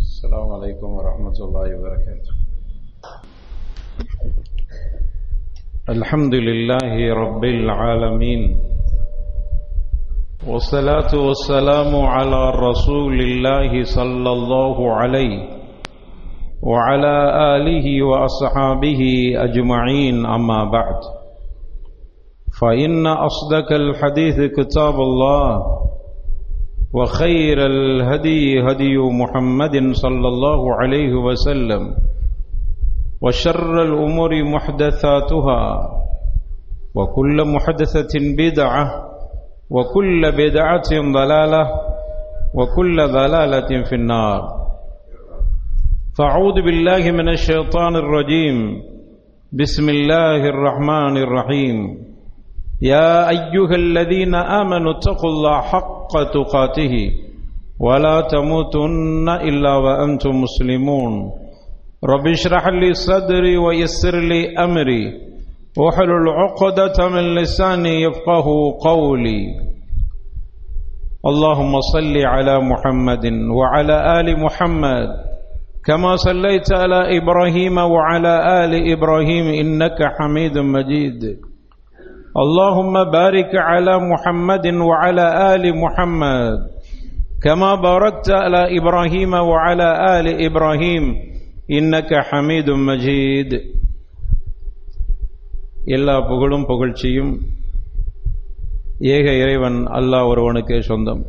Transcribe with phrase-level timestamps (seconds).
[0.00, 2.32] السلام عليكم ورحمة الله وبركاته.
[5.88, 8.56] الحمد لله رب العالمين.
[10.46, 15.38] والصلاة والسلام على رسول الله صلى الله عليه
[16.62, 17.16] وعلى
[17.56, 19.02] آله وأصحابه
[19.36, 21.00] أجمعين أما بعد.
[22.60, 25.62] فإن أصدق الحديث كتاب الله
[26.94, 31.94] وخير الهدي هدي محمد صلى الله عليه وسلم
[33.22, 35.62] وشر الأمور محدثاتها
[36.94, 39.09] وكل محدثة بدعة
[39.70, 41.70] وكل بدعة ضلالة
[42.54, 44.42] وكل ضلالة في النار.
[46.18, 48.82] فأعوذ بالله من الشيطان الرجيم.
[49.52, 51.76] بسم الله الرحمن الرحيم.
[52.82, 56.94] يا أيها الذين آمنوا اتقوا الله حق تقاته
[57.80, 61.32] ولا تموتن إلا وأنتم مسلمون.
[62.04, 65.30] رب اشرح لي صدري ويسر لي أمري.
[65.78, 68.46] واحلل عقدة من لساني يفقه
[68.80, 69.69] قولي.
[71.23, 75.07] اللهم صل على محمد وعلى آل محمد
[75.85, 78.33] كما صليت على إبراهيم وعلى
[78.63, 81.21] آل إبراهيم إنك حميد مجيد
[82.37, 86.57] اللهم بارك على محمد وعلى آل محمد
[87.43, 91.03] كما باركت على إبراهيم وعلى آل إبراهيم
[91.71, 93.51] إنك حميد مجيد
[95.87, 97.33] எல்லா புகழும் புகழ்ச்சியும்
[99.00, 101.22] ஏக இறைவன் அல்லாஹ் ஒருவனுக்கே சொந்தம்.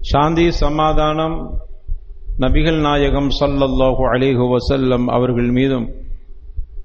[0.00, 1.60] சாந்தி சமாதானம்
[2.38, 5.90] நபிகள் நாயகம் சல்லல்லாஹு அலிஹு வசல்லம் அவர்கள் மீதும்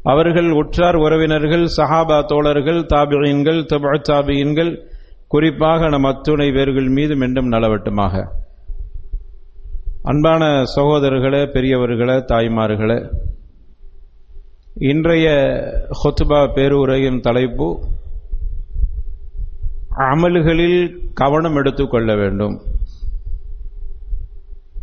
[0.04, 4.86] அவர்கள் உற்றார் உறவினர்கள் சஹாபா தோழர்கள் தாபியன்கள் தபா தாபியன்கள்
[5.28, 8.28] குறிப்பாக நம் அத்துணை பேர்கள் மீதும் என்றும் நலவட்டுமாக.
[10.04, 13.00] அன்பான சகோதரர்களே பெரியவர்களே தாய்மார்களே
[14.76, 15.28] இன்றைய
[16.04, 17.97] ஹொத்துபா பேருரையின் தலைப்பு
[19.98, 22.62] அமல்களில் கவனம் எடுத்துக்கொள்ள வேண்டும்.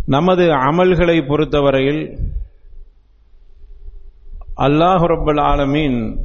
[0.07, 2.19] நமது அமல்களை பொறுத்தவரையில்
[4.57, 6.19] அல்லாஹ் ரப்பல் ஆலமீன்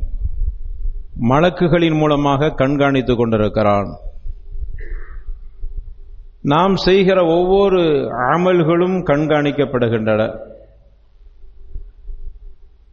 [1.22, 3.98] மலக்குகளின் மூலமாக கண்காணித்துக் கொண்டிருக்கிறான்.
[6.42, 7.82] நாம் செய்கிற ஒவ்வொரு
[8.34, 10.40] அமல்களும் கண்காணிக்கப்படுகின்றன.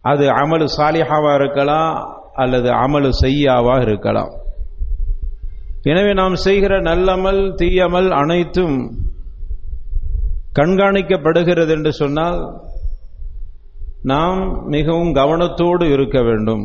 [0.00, 4.44] அது அமல் சாலிஹாவாக இருக்கலாம் அல்லது அமல் செய்யாவாக இருக்கலாம்.
[5.90, 8.76] எனவே நாம் செய்கிற நல்லமல் தீயமல் அனைத்தும்
[10.58, 12.40] கண்காணிக்கப்படுகிறது என்று சொன்னால்
[14.02, 16.64] நாம் மிகவும் கவனத்தோடு இருக்க வேண்டும்.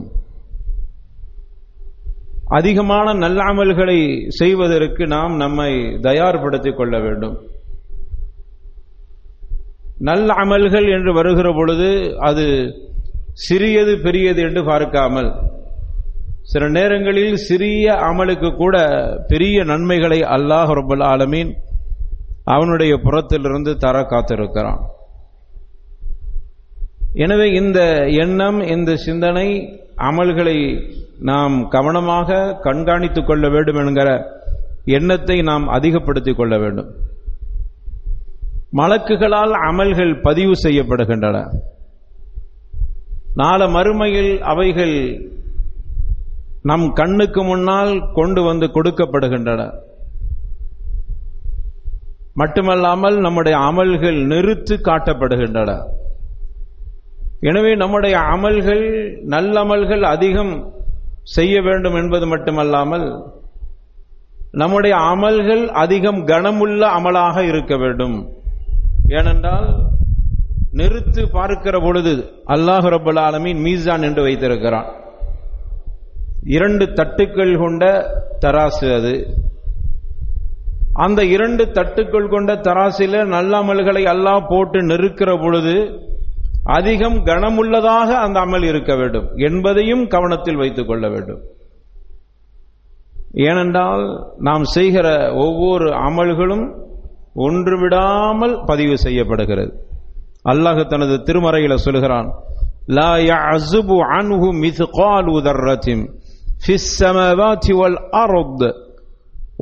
[2.46, 5.72] அதிகமான நல்ல அமல்களை செய்வதற்கு நாம் நம்மை
[6.08, 7.36] தயார்படுத்திக் கொள்ள வேண்டும்.
[10.10, 11.90] நல்ல அமல்கள் என்று வருகிற பொழுது
[12.20, 12.46] அது
[13.48, 15.30] சிறியது பெரியது என்று பார்க்காமல்
[16.42, 18.78] சில நேரங்களில் சிறிய அமலுக்கு கூட
[19.28, 21.54] பெரிய நன்மைகளை அல்லாஹ் ரபுல் ஆலமீன்
[22.44, 24.82] அவனுடைய புறத்திலிருந்து தர காத்திருக்கிறான்.
[27.14, 30.88] எனவே இந்த எண்ணம் இந்த சிந்தனை அமல்களை
[31.20, 34.26] நாம் கவனமாக கண்காணித்துக் கொள்ள வேண்டும் என்கிற
[34.86, 36.90] எண்ணத்தை நாம் அதிகப்படுத்திக் கொள்ள வேண்டும்.
[38.78, 41.46] மலக்குகளால் அமல்கள் பதிவு செய்யப்படுகின்றன.
[43.36, 45.30] நாள மறுமையில் அவைகள்
[46.70, 49.62] நம் கண்ணுக்கு முன்னால் கொண்டு வந்து கொடுக்கப்படுகின்றன.
[52.34, 55.72] மட்டுமல்லாமல் நம்முடைய அமல்கள் நிறுத்து காட்டப்படுகின்றன.
[57.50, 58.86] எனவே நம்முடைய அமல்கள்
[59.36, 60.54] நல்லமல்கள் அதிகம்
[61.36, 63.08] செய்ய வேண்டும் என்பது மட்டுமல்லாமல்
[64.52, 68.16] நம்முடைய அமல்கள் அதிகம் கனமுள்ள அமலாக இருக்க வேண்டும்.
[69.08, 69.70] ஏனென்றால்
[70.80, 72.14] நிறுத்து பார்க்கிற பொழுது
[72.56, 74.90] அல்லாஹ் ரபுல் ஆலமீன் மீசான் என்று வைத்திருக்கிறான்.
[76.44, 78.06] இரண்டு தட்டுக்கள் கொண்ட
[78.42, 79.28] தராசு அது.
[80.94, 86.00] அந்த இரண்டு தட்டுக்கள் கொண்ட தராசில நல்லமல்களை எல்லாம் போட்டு நெருக்கிற பொழுது
[86.64, 89.30] அதிகம் கனமுள்ளதாக அந்த அமல் இருக்க வேண்டும்.
[89.36, 91.42] என்பதையும் கவனத்தில் வைத்துக் கொள்ள வேண்டும்.
[93.34, 96.80] ஏனென்றால் நாம் செய்கிற ஒவ்வொரு அமல்களும்
[97.34, 99.90] ஒன்று விடாமல் பதிவு செய்யப்படுகிறது.
[100.46, 102.34] அல்லாஹ் தனது திருமறையில சொல்கிறான்
[102.86, 106.20] லா யஅஸுபு அன்ஹு மித்காலு தர்ரத்தின்
[106.64, 108.66] ஃபிஸ் ஸமாவாதி வல் அர்த்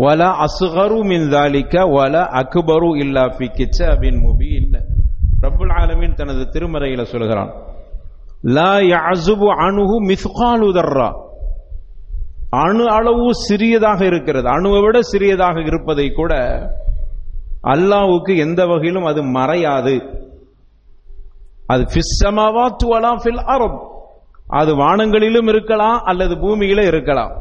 [0.04, 4.76] வல அசுகரு மின் தாலிக்க வல அக்பரு இல்லா ஃபி கிச்சாபின் முபீன்
[5.44, 7.52] ரப்புல் ஆலமீன் தனது திருமறையில் சொல்கிறான்.
[8.58, 11.10] லா யஅசுபு அணுஹு மிஸ்காலு தர்ரா
[12.64, 14.48] அணு அளவு சிறியதாக இருக்கிறது.
[14.56, 16.34] அணுவை விட சிறியதாக இருப்பதை கூட
[17.74, 19.96] அல்லாஹ்வுக்கு எந்த வகையிலும் அது மறையாது.
[21.74, 23.80] அது ஃபிஸ்ஸமாவாத்து வலா ஃபில் அர்த்
[24.50, 27.32] அது வானங்களிலும் இருக்கலாம் அல்லது பூமியில இருக்கலாம்.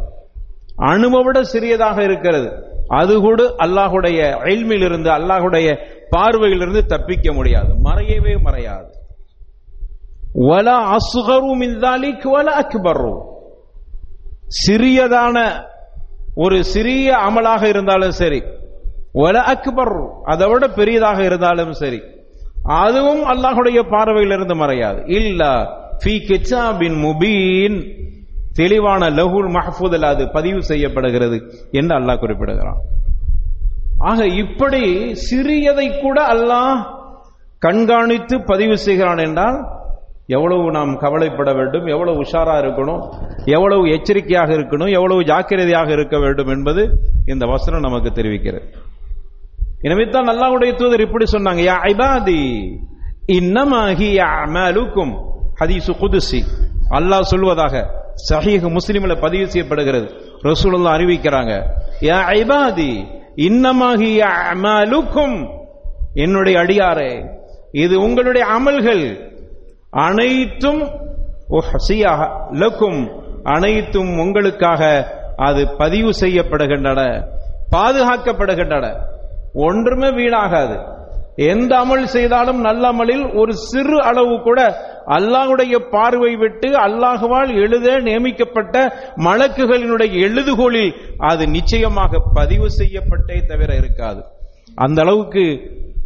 [0.79, 2.49] அணுவை விட சிறியதாக இருக்கிறது.
[2.89, 5.69] அது கூட அல்லாஹுடைய இல்மில் இருந்து அல்லாஹுடைய
[6.11, 7.69] பார்வையிலிருந்து தப்பிக்க முடியாது.
[7.85, 8.89] மறையவே மறையாது.
[10.49, 11.79] வல அசுகரு மின்
[12.25, 13.13] வல அக்பரு.
[14.67, 15.65] சிறியதான
[16.35, 18.43] ஒரு சிறிய அமலாக இருந்தாலும் சரி
[19.15, 19.97] வல அக்பர்.
[20.25, 22.01] அதை விட பெரியதாக இருந்தாலும் சரி
[22.63, 25.01] அதுவும் அல்லாஹுடைய பார்வையிலிருந்து மறையாது.
[25.11, 25.45] இல்ல
[26.03, 27.79] ஃபி கிச்சாபின் முபீன்.
[28.59, 31.37] தெளிவான லகுல் மஹ்பூதில் அது பதிவு செய்யப்படுகிறது
[31.79, 32.81] என்று அல்லாஹ் குறிப்பிடுகிறான்.
[34.11, 34.83] ஆக இப்படி
[35.29, 36.79] சிறியதை கூட அல்லாஹ்
[37.67, 39.59] கண்காணித்து பதிவு செய்கிறான் என்றால்
[40.37, 43.03] எவ்வளவு நாம் கவலைப்பட வேண்டும் எவ்வளவு உஷாரா இருக்கணும்
[43.57, 46.83] எவ்வளவு எச்சரிக்கையாக இருக்கணும் எவ்வளவு ஜாக்கிரதையாக இருக்க வேண்டும் என்பது
[47.33, 48.67] இந்த வசனம் நமக்கு தெரிவிக்கிறது.
[49.87, 52.43] எனவே தான் நல்லாவுடைய தூதர் இப்படி சொன்னாங்க யா இபாதி
[53.39, 53.81] இன்னமா
[54.45, 55.15] அமலுக்கும்.
[55.61, 56.41] ஹதீசு குதுசி.
[56.91, 57.85] அல்லாஹ் சொல்வதாக
[58.31, 60.07] சஹீஹ் முஸ்லிம்ல பதிவு செய்யப்படுகிறது.
[60.43, 61.53] ரசூலுல்லாஹ் அறிவிக்கிறாங்க
[62.01, 62.93] யா ஐபாதி
[63.37, 65.37] இன்னமாகிய அமலுக்கும்.
[66.15, 67.13] என்னுடைய அடியாரே
[67.73, 69.05] இது உங்களுடைய அமல்கள்.
[69.91, 70.83] அனைத்தும்
[72.53, 73.01] லக்கும்.
[73.43, 77.25] அனைத்தும் உங்களுக்காக அது பதிவு செய்யப்படுகின்றன
[77.73, 78.87] பாதுகாக்கப்படுகின்றன.
[79.55, 80.77] ஒன்றுமே வீணாகாது.
[81.37, 84.61] எந்த அமல் செய்தாலும் நல்ல அமலில் ஒரு சிறு அளவு கூட
[85.17, 88.75] அல்லாஹுடைய பார்வை விட்டு அல்லாஹுவால் எழுத நியமிக்கப்பட்ட
[89.27, 90.93] மலக்குகளினுடைய எழுதுகோலில்
[91.31, 94.21] அது நிச்சயமாக பதிவு செய்யப்பட்டே தவிர இருக்காது.
[94.85, 95.45] அந்த அளவுக்கு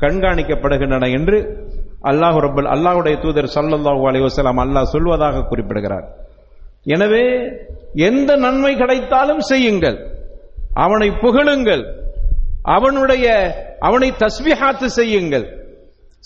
[0.03, 1.39] கண்காணிக்கப்படுகின்றன என்று
[2.11, 6.07] அல்லாஹு ரப்பல் அல்லாஹுடைய தூதர் சல்லல்லாஹு அலைவசலாம் அல்லாஹ் சொல்வதாக குறிப்பிடுகிறார்.
[6.95, 7.25] எனவே
[8.09, 9.99] எந்த நன்மை கிடைத்தாலும் செய்யுங்கள்.
[10.85, 11.85] அவனை புகழுங்கள்.
[12.77, 13.27] அவனுடைய
[13.89, 15.47] அவனை தஸ்மிஹாத்து செய்யுங்கள்.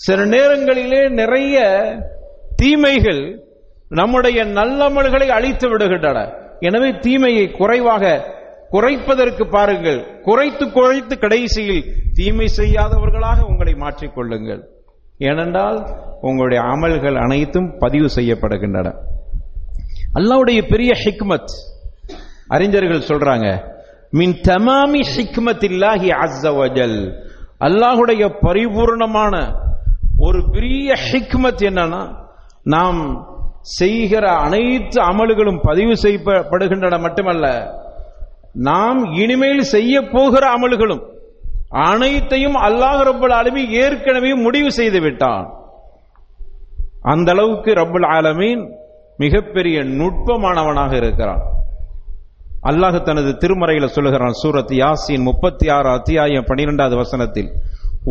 [0.05, 1.57] சில நேரங்களிலே நிறைய
[2.61, 3.21] தீமைகள்
[3.89, 6.19] நம்முடைய நல்லமல்களை அழித்து விடுகின்றன.
[6.59, 8.35] எனவே தீமையை குறைவாக
[8.71, 9.99] குறைப்பதற்கு பாருங்கள்.
[10.21, 11.83] குறைத்து குறைத்து கடைசியில்
[12.13, 14.61] தீமை செய்யாதவர்களாக உங்களை மாற்றிக்கொள்ளுங்கள்.
[15.17, 15.79] ஏனென்றால்
[16.21, 18.87] உங்களுடைய அமல்கள் அனைத்தும் பதிவு செய்யப்படுகின்றன.
[20.13, 21.55] அல்லாவுடைய பெரிய ஹிக்மத்
[22.47, 23.47] அறிஞர்கள் சொல்றாங்க
[24.11, 26.99] மின் தமாமி ஹிக்மத்தில்லாஹி அஸ்ஸவஜல்
[27.59, 29.35] அல்லாஹுடைய பரிபூர்ணமான
[30.17, 32.03] ஒரு பெரிய ஹிக்மத் என்னன்னா
[32.73, 33.01] நாம்
[33.77, 37.45] செய்கிற அனைத்து அமல்களும் பதிவு செய்யப்படுகின்றன மட்டுமல்ல
[38.69, 41.03] நாம் இனிமேல் செய்ய போகிற அமல்களும்
[41.69, 45.45] அனைத்தையும் அல்லாஹ் ரபுல் ஆலமீன் ஏற்கனவே முடிவு செய்து விட்டான்.
[47.01, 48.63] அந்த அளவுக்கு ரபுல் ஆலமீன்
[49.17, 51.43] மிகப்பெரிய நுட்பமானவனாக இருக்கிறான்.
[52.69, 57.49] அல்லாஹ் தனது திருமறையில் சொல்லுகிறான் சூரத் யாசின் முப்பத்தி ஆறு அத்தியாயம் பனிரெண்டாவது வசனத்தில்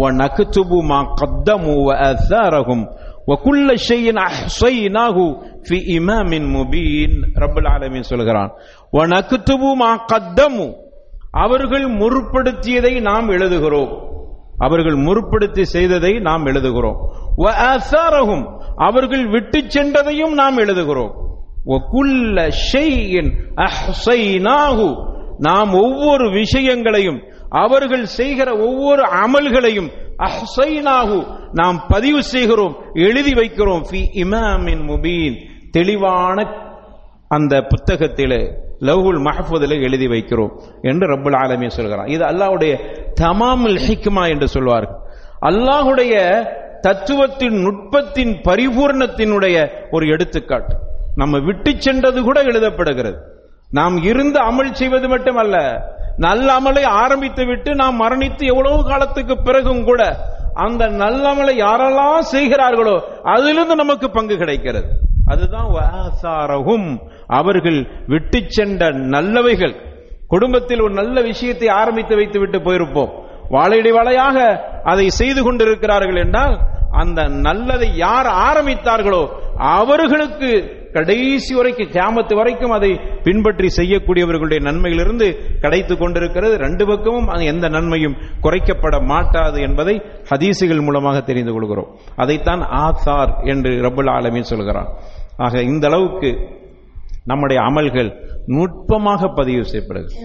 [0.03, 1.75] உன் நகுச்சுபு மா கத்தமு
[2.09, 2.85] அசரகும்
[3.27, 5.25] வக்குல்ல ஷையின் அஹ்சைனாஹு
[5.69, 8.53] ஃபி இமாமின் முபீன் ரப்பல் ஆலமீன் சொல்கிறான்.
[8.93, 10.75] வனக்குத்துபு மா கத்தமு
[11.31, 14.05] அவர்கள் முற்படுத்தியதை நாம் எழுதுகிறோம்.
[14.59, 16.97] அவர்கள் முற்படுத்தி செய்ததை நாம் எழுதுகிறோம்.
[17.37, 18.45] வஅசாரஹும்
[18.77, 21.25] அவர்கள் விட்டு சென்றதையும் நாம் எழுதுகிறோம்.
[21.67, 33.33] வக்குல்ல ஷையின் அஹ்சைனாஹு நாம் ஒவ்வொரு விஷயங்களையும் அவர்கள் செய்கிற ஒவ்வொரு அமல்களையும் அஹ்சைனாகு நாம் பதிவு செய்கிறோம் எழுதி
[33.33, 33.83] வைக்கிறோம்.
[33.91, 35.37] ஃபி இமாமின் முபீன்.
[35.71, 36.47] தெளிவான
[37.29, 40.51] அந்த புத்தகத்திலே லவ்ஹுல் மஹ்ஃபூதில் எழுதி வைக்கிறோம்
[40.83, 42.07] என்று ரப்புல் ஆலமே சொல்கிறான்.
[42.07, 42.79] இது அல்லாஹுடைய
[43.21, 44.97] தமாமுல் ஹிக்மா என்று சொல்வார்கள்.
[45.41, 46.45] அல்லாஹுடைய
[46.81, 50.77] தத்துவத்தின் நுட்பத்தின் பரிபூர்ணத்தினுடைய ஒரு எடுத்துக்காட்டு.
[51.15, 53.17] நம்ம விட்டு சென்றது கூட எழுதப்படுகிறது.
[53.71, 55.57] நாம் இருந்து அமல் செய்வது மட்டுமல்ல
[56.17, 60.03] நல்ல அமலை ஆரம்பித்து விட்டு நாம் மரணித்து எவ்வளவு காலத்துக்கு பிறகும் கூட
[60.55, 64.89] அந்த நல்லமலை யாரெல்லாம் செய்கிறார்களோ அதிலிருந்து நமக்கு பங்கு கிடைக்கிறது.
[65.27, 66.89] அதுதான் வாசாரகும்
[67.27, 69.75] அவர்கள் விட்டு சென்ற நல்லவைகள்.
[70.29, 73.13] குடும்பத்தில் ஒரு நல்ல விஷயத்தை ஆரம்பித்து வைத்து விட்டு போயிருப்போம்.
[73.51, 74.39] வாழையடி வாழையாக
[74.85, 76.57] அதை செய்து கொண்டிருக்கிறார்கள் என்றால்
[76.91, 79.23] அந்த நல்லதை யார் ஆரம்பித்தார்களோ
[79.57, 80.51] அவர்களுக்கு
[80.97, 82.91] கடைசி வரைக்கும் கேமத்து வரைக்கும் அதை
[83.27, 85.27] பின்பற்றி செய்யக்கூடியவர்களுடைய நன்மையிலிருந்து
[85.61, 86.55] கிடைத்துக் கொண்டிருக்கிறது.
[86.67, 89.97] ரெண்டு பக்கமும் அது எந்த நன்மையும் குறைக்கப்பட மாட்டாது என்பதை
[90.31, 91.91] ஹதீசுகள் மூலமாக தெரிந்து கொள்கிறோம்.
[92.17, 94.91] அதைத்தான் ஆசார் என்று ரபுல் ஆலமின் சொல்கிறான்
[95.37, 96.31] ஆக இந்த அளவுக்கு
[97.25, 98.11] நம்முடைய அமல்கள்
[98.57, 100.19] நுட்பமாக பதிவு செய்யப்படுகிறது.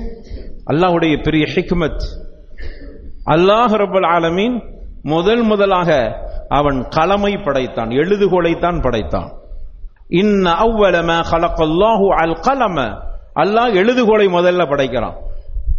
[0.72, 2.04] அல்லாஹ்வுடைய பெரிய ஹிக்மத்.
[3.36, 4.58] அல்லாஹ் ரபுல் ஆலமீன்
[5.04, 5.92] முதல் முதலாக
[6.60, 9.30] அவன் கலமை படைத்தான் எழுதுகோலைத்தான் படைத்தான்.
[10.12, 12.82] இன்ன அவ்வளம மா கலக்கல்லாஹு அல் கலம.
[13.36, 15.16] அல்லாஹ் எழுதுகோலை முதல்ல படைக்கிறான்.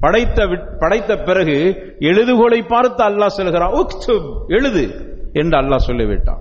[0.00, 6.38] படைத்த விட்- படைத்த பிறகு எழுதுகோலை பார்த்து அல்லாஹ் சொல்கிறான் உக்துப் எழுது என்று அல்லாஹ் சொல்லிவிட்டான்.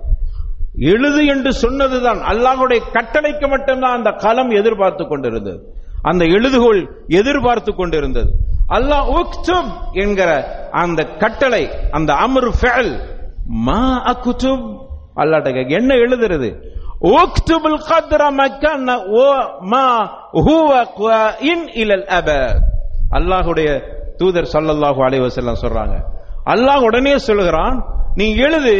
[0.76, 5.74] எழுது என்று சொன்னதுதான் அல்லாஹுடைய கட்டளைக்கு மட்டும்தான் அந்த களம் எதிர்பார்த்து கொண்டிருந்தது.
[6.02, 8.30] அந்த எழுதுகோள் எதிர்பார்த்து கொண்டிருந்தது.
[8.68, 12.98] அல்லாஹ் உக்துப் என்கிற அந்த கட்டளை அந்த அமர் ஃபெல்
[13.46, 14.80] மா அக்குதுப்
[15.16, 16.70] அல்லாட்ட என்ன எழுதுறது?
[17.10, 18.88] واكتب القدر மக்கன
[19.24, 19.28] ஓ
[19.72, 19.86] மா
[20.46, 20.70] ஹுவ
[21.52, 22.60] இன் இலல் அபத்
[23.18, 23.68] அல்லாஹ்வுடைய
[24.20, 25.94] தூதர் சல்லல்லாஹு அலைஹி வஸல்லம் சொல்றாங்க.
[26.52, 27.76] அல்லாஹ் உடனே சொல்லுகிறான்
[28.20, 28.76] நீ எழுது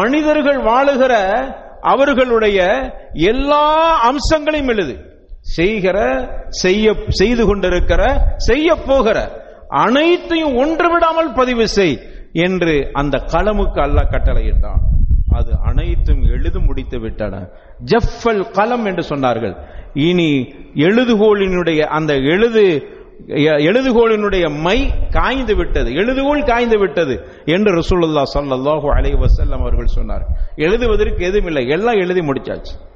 [0.00, 1.14] மனிதர்கள் வாழுகிற
[1.92, 2.58] அவர்களுடைய
[3.32, 3.64] எல்லா
[4.10, 4.94] அம்சங்களையும் எழுது.
[5.56, 5.96] செய்கிற
[6.62, 8.02] செய்ய செய்து கொண்டிருக்கிற
[8.48, 9.18] செய்ய போகிற
[9.84, 11.96] அனைத்தையும் ஒன்று விடாமல் பதிவு செய்
[12.46, 14.80] என்று அந்த களமுக்கு அல்லாஹ் கட்டளையிட்டான்.
[15.36, 17.48] அது அனைத்தும் எழுது முடித்து விட்டன.
[17.84, 19.56] ஜஃபல் கலம் என்று சொன்னார்கள்.
[19.94, 22.86] இனி எழுதுகோலினுடைய அந்த எழுது
[23.28, 25.90] எ- எழுதுகோலினுடைய மை காய்ந்து விட்டது.
[25.90, 30.26] எழுதுகோல் காய்ந்து விட்டது என்று ரசூலுல்லா சல்லாஹூ அலை வசல்லம் அவர்கள் சொன்னார்.
[30.56, 32.94] எழுதுவதற்கு எதுவும் இல்லை எல்லாம் எழுதி முடிச்சாச்சு.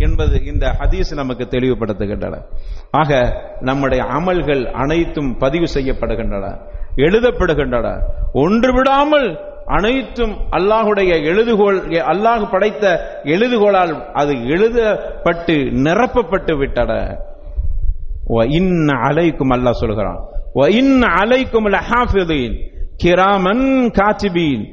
[0.02, 2.36] என்பது இந்த ஹதீஸ் நமக்கு தெளிவுபடுத்துகின்றன.
[2.92, 3.12] ஆக
[3.60, 6.46] நம்முடைய அமல்கள் அனைத்தும் பதிவு செய்யப்படுகின்றன
[6.96, 7.88] எழுதப்படுகின்றன.
[8.34, 9.28] ஒன்று விடாமல்
[9.66, 11.80] அனைத்தும் அல்லாஹுடைய எழுதுகோள்
[12.12, 12.86] அல்லாஹ் படைத்த
[13.24, 15.56] எழுதுகோளால் அது எழுதப்பட்டு
[15.86, 17.18] நிரப்பப்பட்டு விட்டன.
[19.08, 20.20] அலைக்கும் அல்லாஹ் சொல்கிறான்.
[21.22, 21.68] அலைக்கும்
[22.98, 24.64] கிராமன் காத்திபீன்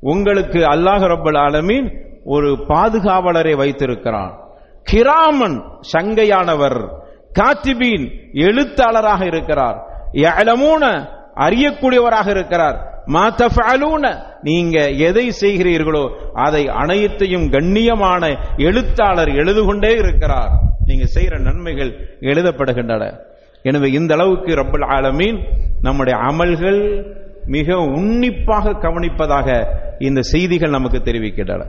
[0.00, 1.88] உங்களுக்கு அல்லாஹ் ரப்பல் ஆலமீன்
[2.24, 4.40] ஒரு பாதுகாவலரை வைத்திருக்கிறான்.
[4.82, 5.62] கிராமன்
[5.92, 6.88] சங்கையானவர்
[7.34, 9.86] காத்திபீன் எழுத்தாளராக இருக்கிறார்.
[10.12, 13.04] எழமூன அறியக்கூடியவராக இருக்கிறார்.
[13.06, 20.50] மாத்தஃபாலூன நீங்க எதை செய்கிறீர்களோ அதை அனைத்தையும் கண்ணியமான எழுத்தாளர் எழுது கொண்டே இருக்கிறார்.
[20.86, 23.18] நீங்க செய்யற நன்மைகள் எழுதப்படுகின்றன.
[23.62, 25.38] எனவே இந்த அளவுக்கு ரப்பல் ஆலமீன்
[25.82, 27.04] நம்முடைய அமல்கள்
[27.46, 29.66] மிக உன்னிப்பாக கவனிப்பதாக
[29.98, 31.62] இந்த செய்திகள் நமக்கு தெரிவிக்கின்றன.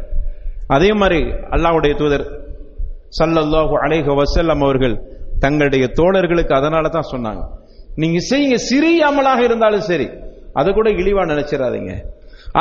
[0.75, 1.20] அதே மாதிரி
[1.55, 2.25] அல்லாஹ்வுடைய தூதர்
[3.20, 4.96] சல்லல்லாஹு அலைஹி வசல்லம் அவர்கள்
[5.43, 7.41] தங்களுடைய தோழர்களுக்கு அதனால தான் சொன்னாங்க.
[8.01, 10.08] நீங்க செய்யுங்க சிறிய அமலாக இருந்தாலும் சரி
[10.60, 11.91] அதை கூட இழிவா நினைச்சிடாதீங்க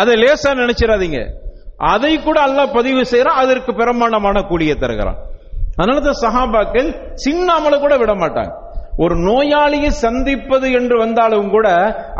[0.01, 1.21] அதை லேசா நினைச்சிடாதீங்க
[1.95, 5.19] அதை கூட அல்லாஹ் பதிவு செய்யறான் அதற்கு பிரமாணமான கூலியை தருகிறான்.
[5.79, 6.89] அதனால தான் சஹாபாக்கள்
[7.25, 8.53] சின்ன அமலை கூட விட மாட்டாங்க.
[9.03, 11.67] ஒரு நோயாளியை சந்திப்பது என்று வந்தாலும் கூட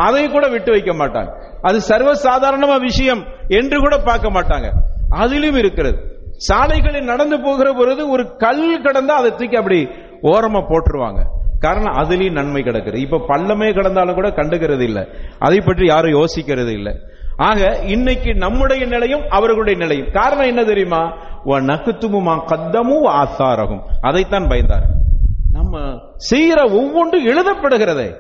[0.07, 1.31] அதை கூட விட்டு வைக்க மாட்டாங்க.
[1.69, 3.23] அது சர்வசாதாரணமா விஷயம்
[3.61, 4.69] என்று கூட பார்க்க மாட்டாங்க.
[5.13, 5.99] அதிலும் இருக்கிறது.
[6.37, 9.89] சாலைகளில் நடந்து போகிற பொழுது ஒரு கல் கடந்தா அதை தூக்கி அப்படி
[10.23, 11.25] ஓரமா போட்டுருவாங்க.
[11.59, 12.95] காரணம் அதுலயும் நன்மை கிடக்குது.
[12.95, 15.07] இப்ப பள்ளமே கிடந்தாலும் கூட கண்டுக்கிறது இல்லை.
[15.39, 16.99] அதை பற்றி யாரும் யோசிக்கிறது இல்லை.
[17.37, 20.11] ஆக இன்னைக்கு நம்முடைய நிலையும் அவர்களுடைய நிலையும்.
[20.13, 21.03] காரணம் என்ன தெரியுமா?
[21.45, 23.81] நக்குத்துமுமா கத்தமும் ஆசாரகும்.
[24.01, 24.87] அதைத்தான் பயந்தார்.
[25.53, 25.79] நம்ம
[26.31, 28.15] செய்யற ஒவ்வொன்றும் எழுதப்படுகிறதே.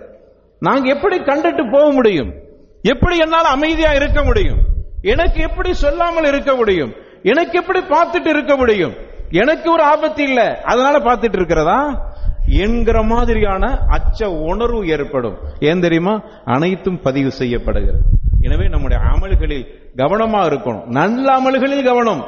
[0.59, 2.35] நாங்க எப்படி கண்டுட்டு போக முடியும்?
[2.83, 4.71] எப்படி என்னால் அமைதியா இருக்க முடியும்?
[5.03, 6.93] எனக்கு எப்படி சொல்லாமல் இருக்க முடியும்?
[7.23, 8.93] எனக்கு எப்படி பார்த்துட்டு இருக்க முடியும்?
[9.31, 10.61] எனக்கு ஒரு ஆபத்து இல்ல.
[10.63, 12.11] அதனால பார்த்துட்டு இருக்கிறதா?
[12.47, 15.39] என்கிற மாதிரியான அச்ச உணர்வு ஏற்படும்.
[15.61, 16.21] ஏன் தெரியுமா?
[16.45, 18.01] அனைத்தும் பதிவு செய்யப்படுகிறது.
[18.41, 19.67] எனவே நம்முடைய அமல்களில்
[19.97, 20.85] கவனமா இருக்கணும்.
[20.85, 22.27] நல்ல அமல்களில் கவனம்.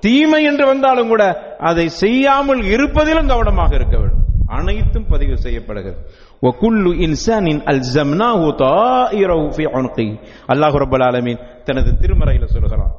[0.00, 4.24] தீமை என்று வந்தாலும் கூட அதை செய்யாமல் இருப்பதிலும் கவனமாக இருக்க வேண்டும்.
[4.46, 6.06] அனைத்தும் பதிவு செய்யப்படுகிறது.
[6.45, 10.09] وَكُلُّ إِنسَانٍ أَلْزَمْنَاهُ طَائِرَهُ فِي عُنْقِهِ
[10.51, 12.93] அல்லாஹ் ரப்பல் ஆலமீன் தனது திருமறையில சொல்கிறான்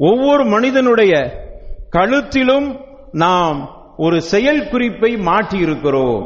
[0.00, 1.12] ஒவ்வொரு மனிதனுடைய
[1.96, 2.68] கழுத்திலும்
[3.24, 3.58] நாம்
[4.04, 6.24] ஒரு செயல் குறிப்பை மாற்றி இருக்கிறோம்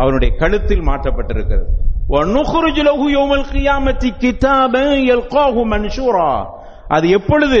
[0.00, 1.68] அவனுடைய கழுத்தில் மாற்றப்பட்டிருக்கிறது
[2.14, 6.32] وَنُخْرِجُ لَهُ يَوْمَ الْقِيَامَةِ كِتَابًا يَلْقَاهُ مَنْشُورًا
[6.94, 7.60] அது எப்பொழுது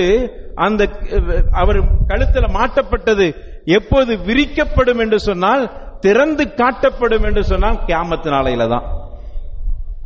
[0.64, 0.80] அந்த
[1.60, 1.78] அவர்
[2.10, 3.26] கழுத்துல மாட்டப்பட்டது
[3.76, 5.62] எப்போது விரிக்கப்படும் என்று சொன்னால்
[6.05, 8.85] திறந்து காட்டப்படும் என்று சொன்னால் கியாமத்து நாளையில தான்.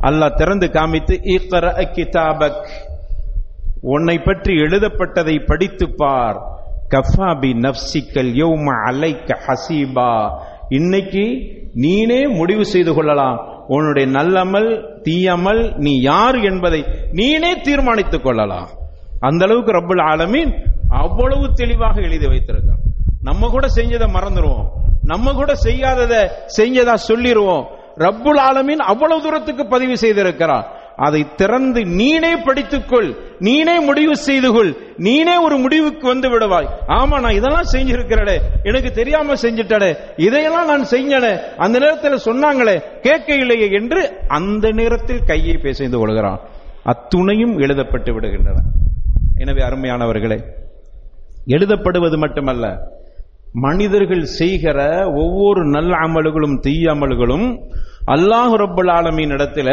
[0.02, 1.64] அல்லாஹ் திறந்து காமித்து இக்ர
[1.96, 2.68] கிதாபக்.
[3.80, 6.38] உன்னை பற்றி எழுதப்பட்டதை படித்து பார்
[6.90, 10.12] கஃபாபி நப்சிக்கல் யோம அலைக்க ஹசீபா.
[10.68, 11.24] இன்னைக்கு
[11.74, 13.38] நீனே முடிவு செய்து கொள்ளலாம்.
[13.66, 14.68] உன்னுடைய நல்லமல்
[15.04, 18.68] தீயமல் நீ யார் என்பதை நீனே தீர்மானித்துக் கொள்ளலாம்.
[19.20, 20.52] அந்த அளவுக்கு ரப்புல் ஆலமீன்
[20.88, 22.84] அவ்வளவு தெளிவாக எழுதி வைத்திருக்கான்.
[23.22, 24.68] நம்ம கூட செஞ்சதை மறந்துடுவோம்
[25.02, 27.66] நம்ம கூட செய்யாததை செஞ்சதா சொல்லிடுவோம்
[27.96, 30.78] ரப்புல் ஆலமீன் அவ்வளவு தூரத்துக்கு பதிவு செய்திருக்கிறார்.
[30.96, 33.16] அதை திறந்து நீனே படித்துக்கொள்.
[33.38, 36.68] நீனே முடிவு செய்து கொள் நீனே ஒரு முடிவுக்கு வந்து விடுவாய்.
[36.86, 41.40] ஆமா நான் இதெல்லாம் செஞ்சிருக்கிறடே எனக்கு தெரியாம செஞ்சுட்டடே இதையெல்லாம் நான் செஞ்சனே.
[41.56, 46.40] அந்த நேரத்தில் சொன்னாங்களே கேட்க இல்லையே என்று அந்த நேரத்தில் கையை பேசிந்து கொள்கிறான்.
[46.84, 48.58] அத்துணையும் எழுதப்பட்டு விடுகின்றன.
[49.36, 50.40] எனவே அருமையானவர்களே
[51.46, 52.78] எழுதப்படுவது மட்டுமல்ல
[53.52, 57.46] மனிதர்கள் செய்கிற ஒவ்வொரு நல்ல அமல்களும் தீய அமல்களும்
[58.06, 59.70] அல்லாஹ் ரபுல் ஆலமின் இடத்துல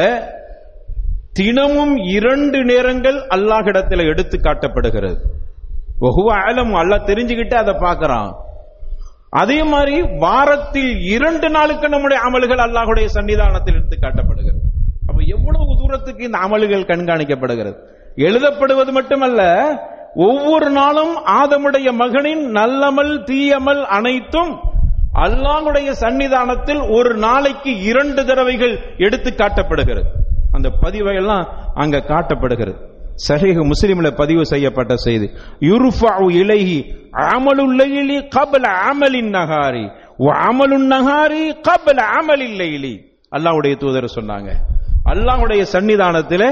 [1.34, 5.18] தினமும் இரண்டு நேரங்கள் அல்லாஹ் இடத்துல எடுத்து காட்டப்படுகிறது.
[6.00, 8.32] ஒவ்வொரு ஆலம் அல்லாஹ் தெரிஞ்சுக்கிட்டு அதை பார்க்கறான்.
[9.30, 14.62] அதே மாதிரி வாரத்தில் இரண்டு நாளுக்கு நம்முடைய அமல்கள் அல்லாஹுடைய சன்னிதானத்தில் எடுத்து காட்டப்படுகிறது.
[15.08, 17.78] அப்ப எவ்வளவு தூரத்துக்கு இந்த அமல்கள் கண்காணிக்கப்படுகிறது?
[18.16, 19.42] எழுதப்படுவது மட்டுமல்ல
[20.26, 24.52] ஒவ்வொரு நாளும் ஆதமுடைய மகனின் நல்லமல் தீயமல் அனைத்தும்
[25.26, 30.08] அல்லாஹுடைய சன்னிதானத்தில் ஒரு நாளைக்கு இரண்டு தடவைகள் எடுத்து காட்டப்படுகிறது.
[30.52, 32.80] அந்த பதிவையெல்லாம் அங்க காட்டப்படுகிறது.
[33.28, 35.28] சஹீஹ் முஸ்லிம்ல பதிவு செய்யப்பட்ட செய்தி.
[35.60, 36.80] யுருஃபாவு இலைஹி
[37.36, 39.86] அமலுல் கபல அமலின் நஹாரி.
[40.20, 42.94] வ அமலுன் நஹாரி கபல அமலில் லைலி.
[43.36, 44.50] அல்லாஹ்வுடைய தூதர் சொன்னாங்க.
[45.06, 46.50] அல்லாஹுடைய சன்னிதானத்திலே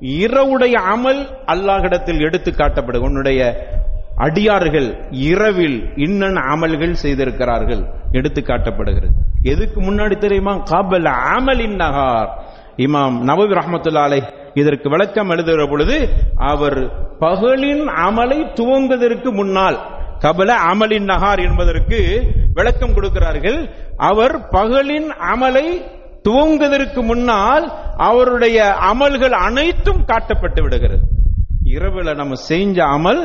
[0.00, 2.98] இரவுடைய அமல் அல்லாஹிடத்தில் எடுத்து காட்டப்படும்.
[2.98, 3.68] உன்னுடைய
[4.16, 7.84] அடியார்கள் இரவில் இன்னன் அமல்கள் செய்திருக்கிறார்கள்.
[8.12, 9.14] எடுத்து காட்டப்படுகிறது.
[9.42, 10.56] எதுக்கு முன்னாடி தெரியுமா?
[10.56, 12.28] காபல் அமலின் நகார்.
[12.76, 14.22] இமாம் நவவி ரஹமத்துல்லாலை
[14.54, 19.78] இதற்கு விளக்கம் எழுதுகிற பொழுது அவர் பகலின் அமலை துவங்குவதற்கு முன்னால்
[20.20, 22.22] கபல அமலின் நகார் என்பதற்கு
[22.54, 23.70] விளக்கம் கொடுக்கிறார்கள்.
[23.96, 25.94] அவர் பகலின் அமலை
[26.26, 27.66] துவங்குவதற்கு முன்னால்
[27.96, 28.58] அவருடைய
[28.92, 31.02] அமல்கள் அனைத்தும் காட்டப்பட்டு விடுகிறது.
[31.64, 33.20] இரவுல நம்ம செஞ்ச அமல்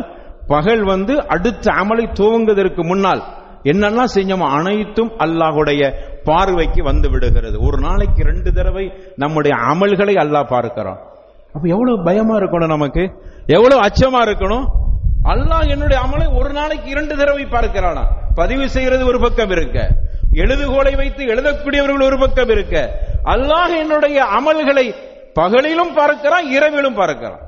[0.48, 3.22] பகல் வந்து அடுத்த அமலை துவங்குவதற்கு முன்னால்
[3.64, 5.82] என்னெல்லாம் செஞ்சோமோ அனைத்தும் அல்லாஹுடைய
[6.24, 7.58] பார்வைக்கு வந்து விடுகிறது.
[7.62, 11.00] ஒரு நாளைக்கு ரெண்டு தடவை நம்முடைய அமல்களை அல்லாஹ் பார்க்கிறான்.
[11.54, 13.04] அப்ப எவ்வளவு பயமா இருக்கணும் நமக்கு?
[13.48, 14.66] எவ்வளவு அச்சமா இருக்கணும்?
[15.24, 18.04] அல்லாஹ் என்னுடைய அமலை ஒரு நாளைக்கு இரண்டு தடவை பார்க்கிறானா?
[18.36, 19.80] பதிவு செய்யறது ஒரு பக்கம் இருக்க.
[20.40, 22.76] எழுதுகோலை வைத்து எழுதக்கூடியவர்கள் ஒரு பக்கம் இருக்க
[23.24, 24.86] அல்லாஹ் என்னுடைய அமல்களை
[25.40, 27.42] பகலிலும் பார்க்கிறான் இரவிலும் பார்க்கிறான்.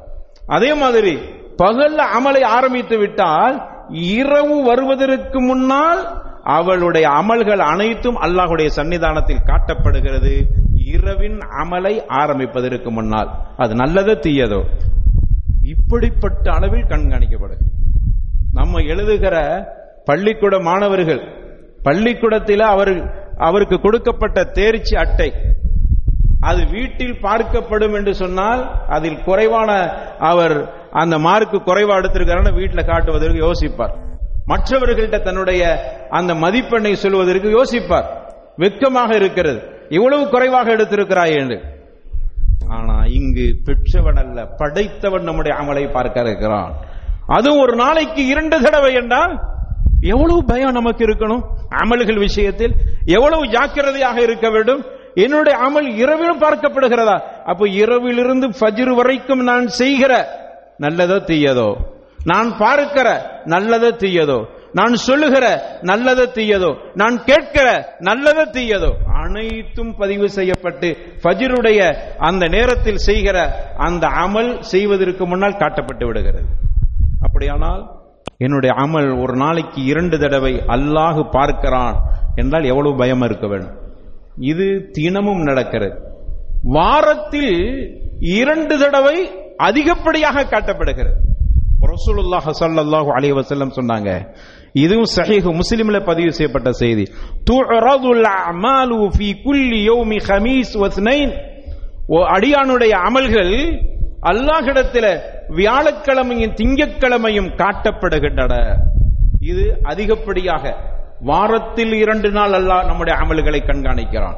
[0.48, 1.14] அதே மாதிரி
[1.58, 3.56] பகல்ல அமலை ஆரம்பித்து விட்டால்
[3.90, 6.02] இரவு வருவதற்கு முன்னால்
[6.44, 10.34] அவளுடைய அமல்கள் அனைத்தும் அல்லாஹுடைய சன்னிதானத்தில் காட்டப்படுகிறது.
[10.96, 13.30] இரவின் அமலை ஆரம்பிப்பதற்கு முன்னால்.
[13.58, 14.62] அது நல்லதோ தீயதோ?
[15.74, 17.64] இப்படிப்பட்ட அளவில் கண்காணிக்கப்படும்
[18.54, 19.36] நம்ம எழுதுகிற
[20.06, 21.22] பள்ளிக்கூட மாணவர்கள்
[21.84, 22.94] பள்ளிக்கூடத்தில் அவர்
[23.48, 25.30] அவருக்கு கொடுக்கப்பட்ட தேர்ச்சி அட்டை.
[26.50, 29.72] அது வீட்டில் பார்க்கப்படும் என்று சொன்னால் அதில் குறைவான
[30.32, 30.56] அவர்
[31.02, 33.94] அந்த மார்க்கு குறைவா எடுத்திருக்காருன்னு வீட்டில் காட்டுவதற்கு யோசிப்பார்.
[34.52, 35.62] மற்றவர்கள்ட்ட தன்னுடைய
[36.10, 38.10] அந்த மதிப்பெண்ணை சொல்வதற்கு யோசிப்பார்.
[38.56, 39.60] வெட்கமாக இருக்கிறது.
[39.90, 41.58] இவ்வளவு குறைவாக எடுத்திருக்கிறாய் என்று.
[42.68, 46.72] ஆனா இங்கு பெற்றவன் அல்ல படைத்தவன் நம்முடைய அமலை பார்க்க இருக்கிறான்.
[47.28, 49.34] அதுவும் ஒரு நாளைக்கு இரண்டு தடவை என்றால்
[50.12, 52.74] எவ்வளவு பயம் நமக்கு இருக்கணும் அமல்கள் விஷயத்தில்?
[53.06, 54.86] எவ்வளவு ஜாக்கிரதையாக இருக்க வேண்டும்?
[55.16, 57.18] என்னுடைய அமல் இரவிலும் பார்க்கப்படுகிறதா?
[57.46, 60.14] அப்போ இரவிலிருந்து ஃபஜ்ர் வரைக்கும் நான் செய்கிற
[60.80, 61.76] நல்லதோ தீயதோ?
[62.24, 63.08] நான் பார்க்கிற
[63.46, 64.46] நல்லதோ தீயதோ?
[64.72, 65.46] நான் சொல்லுகிற
[65.82, 66.76] நல்லதோ தீயதோ?
[66.94, 68.92] நான் கேட்கிற நல்லதோ தீயதோ?
[69.24, 71.80] அனைத்தும் பதிவு செய்யப்பட்டு ஃபஜிருடைய
[72.18, 73.38] அந்த நேரத்தில் செய்கிற
[73.78, 76.46] அந்த அமல் செய்வதற்கு முன்னால் காட்டப்பட்டு விடுகிறது.
[77.22, 77.84] அப்படியானால்
[78.46, 81.96] என்னுடைய அமல் ஒரு நாளைக்கு இரண்டு தடவை அல்லாஹு பார்க்கிறான்
[82.42, 83.76] என்றால் எவ்வளவு பயம் இருக்க வேண்டும்.
[84.52, 85.96] இது தினமும் நடக்கிறது.
[86.78, 87.56] வாரத்தில்
[88.40, 89.18] இரண்டு தடவை
[89.68, 91.18] அதிகப்படியாக காட்டப்படுகிறது.
[91.94, 94.10] ரசூலுல்லாஹ் ஸல்லல்லாஹு அலைஹி வஸல்லம் சொன்னாங்க
[94.84, 97.06] இதுவும் சஹீஹ் முஸ்லிம்ல பதிவு செய்யப்பட்ட செய்தி.
[97.50, 101.34] துஅரதுல் அமாலு ஃபீ குல்லி யௌமி ஹமீஸ் வஸ்னைன்.
[102.16, 103.54] ஓ அடியானுடைய அமல்கள்
[104.24, 108.54] அல்லாஹிடத்தில் வியாழக்கிழமையும் திங்கக்கிழமையும் காட்டப்படுகின்றன.
[109.40, 110.74] இது அதிகப்படியாக
[111.22, 114.38] வாரத்தில் இரண்டு நாள் அல்லாஹ் நம்முடைய அமல்களை கண்காணிக்கிறான்.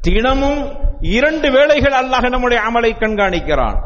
[0.00, 0.60] தினமும்
[1.00, 3.78] இரண்டு வேளைகள் அல்லாஹ் நம்முடைய அமலை கண்காணிக்கிறான்.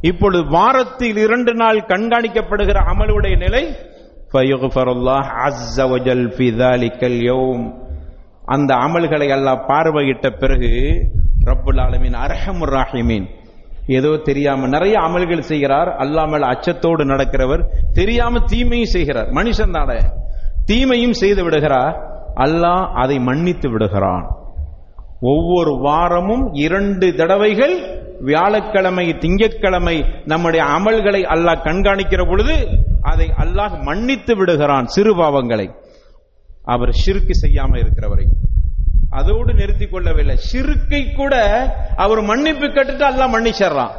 [0.00, 3.76] இப்பொழுது வாரத்தில் இரண்டு நாள் கண்காணிக்கப்படுகிற அமலுடைய நிலை
[8.54, 10.70] அந்த அமல்களை அல்லாஹ் பார்வையிட்ட பிறகு
[11.44, 13.26] ரப்புல் ஆலமீன் அரஹமுர் ராஹிமீன்.
[13.88, 15.96] ஏதோ தெரியாம நிறைய அமல்கள் செய்கிறார்.
[15.96, 17.64] அல்லாமல் அச்சத்தோடு நடக்கிறவர்.
[17.92, 19.28] தெரியாம தீமையும் செய்கிறார்.
[19.28, 20.00] மனுஷன் தானே.
[20.64, 22.02] தீமையும் செய்து விடுகிறார்.
[22.36, 24.36] அல்லாஹ் அதை மன்னித்து விடுகிறான்.
[25.20, 32.54] ஒவ்வொரு வாரமும் இரண்டு தடவைகள் வியாழக்கிழமை திங்கட்கிழமை நம்முடைய அமல்களை அல்லாஹ் கண்காணிக்கிற பொழுது
[33.02, 35.70] அதை அல்லாஹ் மன்னித்து விடுகிறான் சிறு பாவங்களை.
[36.64, 38.24] அவர் சிறுக்கு செய்யாம இருக்கிறவரை.
[39.10, 40.36] அதோடு நிறுத்தி கொள்ளவில்லை.
[40.36, 41.34] சிறுக்கை கூட
[41.96, 43.90] அவர் மன்னிப்பு கேட்டுட்டு எல்லாம் மன்னிச்சிடுறான்.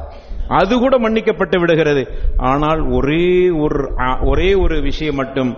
[0.47, 2.07] அது கூட மன்னிக்கப்பட்டு விடுகிறது.
[2.37, 5.57] ஆனால் ஒரே ஒரு ஒரே ஒரு விஷயம் மட்டும்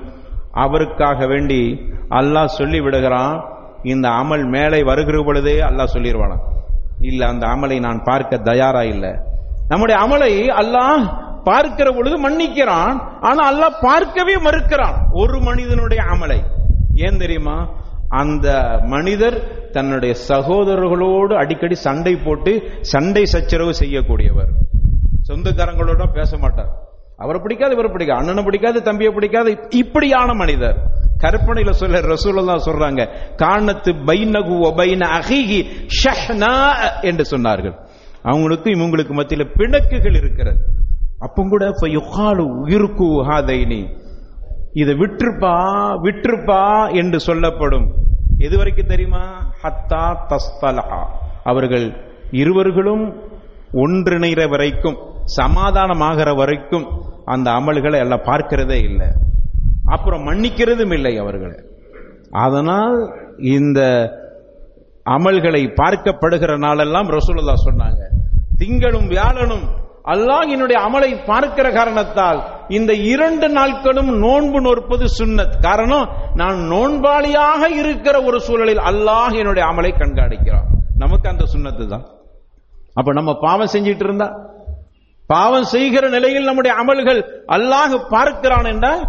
[0.52, 3.44] அவருக்காக வேண்டி அல்லாஹ் சொல்லி விடுகிறான்.
[3.84, 6.38] இந்த அமல் மேலே வருகிற பொழுதே அல்லாஹ் சொல்லிடுவானா
[7.00, 9.20] இல்ல அந்த அமலை நான் பார்க்க தயாரா இல்ல.
[9.68, 13.20] நம்முடைய அமலை அல்லாஹ் பார்க்கிற பொழுது மன்னிக்கிறான்.
[13.22, 14.94] ஆனா அல்லாஹ் பார்க்கவே மறுக்கிறான்.
[15.12, 16.40] ஒரு மனிதனுடைய அமலை.
[16.96, 17.70] ஏன் தெரியுமா?
[18.12, 18.48] அந்த
[18.86, 24.52] மனிதர் தன்னுடைய சகோதரர்களோடு அடிக்கடி சண்டை போட்டு சண்டை சச்சரவு செய்யக்கூடியவர்.
[25.28, 26.72] சொந்தக்காரங்களோட பேச மாட்டார்.
[27.18, 28.20] அவரை பிடிக்காது இவரை பிடிக்காது.
[28.20, 29.58] அண்ணனை பிடிக்காது தம்பியை பிடிக்காது.
[29.70, 30.78] இப்படியான மனிதர்.
[31.24, 33.02] கற்பனையில சொல்ல ரசூலுல்லா சொல்றாங்க
[33.36, 35.60] காணத்து பைனகு ஒபைன அகிஹி
[36.02, 36.54] ஷஹ்னா
[37.02, 37.76] என்று சொன்னார்கள்.
[38.22, 40.60] அவங்களுக்கு இவங்களுக்கு மத்தியில பிணக்குகள் இருக்கிறது.
[41.20, 43.82] அப்ப கூட யுகாலு உயிருக்கு ஹாதைனி
[44.74, 45.56] இதை விற்றுப்பா
[46.02, 47.94] விற்றுப்பா என்று சொல்லப்படும்.
[48.38, 49.54] எது வரைக்கும் தெரியுமா?
[49.64, 51.04] ஹத்தா தஸ்தலஹா.
[51.44, 51.94] அவர்கள்
[52.32, 53.22] இருவர்களும்
[53.74, 54.98] ஒன்றிணைகிற வரைக்கும்
[55.42, 56.88] சமாதானமாகிற வரைக்கும்
[57.26, 59.08] அந்த அமல்களை எல்லாம் பார்க்கிறதே இல்லை.
[59.86, 61.58] அப்புறம் மன்னிக்கிறதும் இல்லை அவர்களை.
[62.32, 64.10] அதனால் இந்த
[65.10, 68.02] அமல்களை பார்க்கப்படுகிற நாளெல்லாம் ரசூலுல்லா சொன்னாங்க.
[68.58, 75.56] திங்களும் வியாழனும் அல்லாஹ் என்னுடைய அமலை பார்க்கிற காரணத்தால் இந்த இரண்டு நாட்களும் நோன்பு நோற்பது சுன்னத்.
[75.62, 80.68] காரணம் நான் நோன்பாளியாக இருக்கிற ஒரு சூழலில் அல்லாஹ் என்னுடைய அமலை கண்காணிக்கிறான்.
[80.98, 82.06] நமக்கு அந்த சுன்னத்து தான்.
[82.94, 84.28] அப்ப நம்ம பாவம் செஞ்சிட்டு இருந்தா?
[85.28, 89.04] பாவம் செய்கிற நிலையில் நம்முடைய அமல்கள் அல்லாஹ் பார்க்கிறான் என்றால்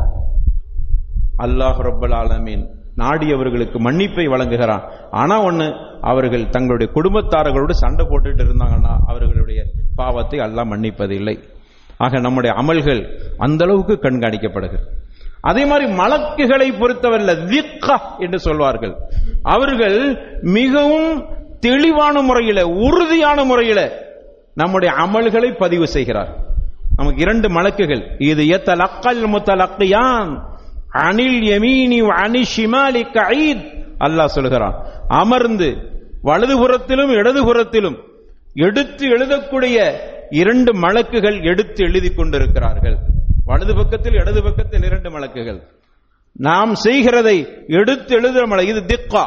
[1.39, 2.65] அல்லாஹ் ரப்பல் ஆலமீன்
[2.97, 4.85] நாடியவர்களுக்கு மன்னிப்பை வழங்குகிறான்.
[5.11, 5.67] ஆனா ஒண்ணு
[6.01, 9.63] அவர்கள் தங்களுடைய குடும்பத்தாரர்களோடு சண்டை போட்டுட்டு இருந்தாங்கன்னா அவர்களுடைய
[9.95, 11.37] பாவத்தை அல்லாஹ் மன்னிப்பதில்லை.
[12.05, 13.01] ஆக நம்முடைய அமல்கள்
[13.39, 14.87] அந்த அளவுக்கு கண்காணிக்கப்படுகிறது.
[15.41, 18.95] அதே மாதிரி மலக்குகளை பொறுத்தவரில் திக்கா என்று சொல்வார்கள்.
[19.43, 19.99] அவர்கள்
[20.43, 21.09] மிகவும்
[21.61, 23.81] தெளிவான முறையில உறுதியான முறையில
[24.55, 26.31] நம்முடைய அமல்களை பதிவு செய்கிறார்.
[26.97, 28.03] நமக்கு இரண்டு மலக்குகள்.
[28.31, 30.33] இது எத்தலக்கல் முத்தலக்கியான்
[30.93, 33.65] அனில் எமீனி அனி ஷிமாலி கயீத்.
[34.01, 34.75] அல்லாஹ் சொல்கிறான்
[35.09, 35.69] அமர்ந்து
[36.25, 37.99] வலதுபுறத்திலும் இடதுபுறத்திலும்
[38.55, 39.77] எடுத்து எழுதக்கூடிய
[40.33, 42.97] இரண்டு மலக்குகள் எடுத்து எழுதி கொண்டிருக்கிறார்கள்.
[43.45, 45.63] வலது பக்கத்தில் இடது பக்கத்தில் இரண்டு மலக்குகள்.
[46.33, 49.25] நாம் செய்கிறதை எடுத்து எழுதுற மலை இது திக்கா.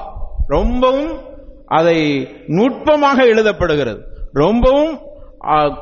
[0.47, 1.19] ரொம்பவும்
[1.65, 4.01] அதை நுட்பமாக எழுதப்படுகிறது.
[4.33, 4.99] ரொம்பவும்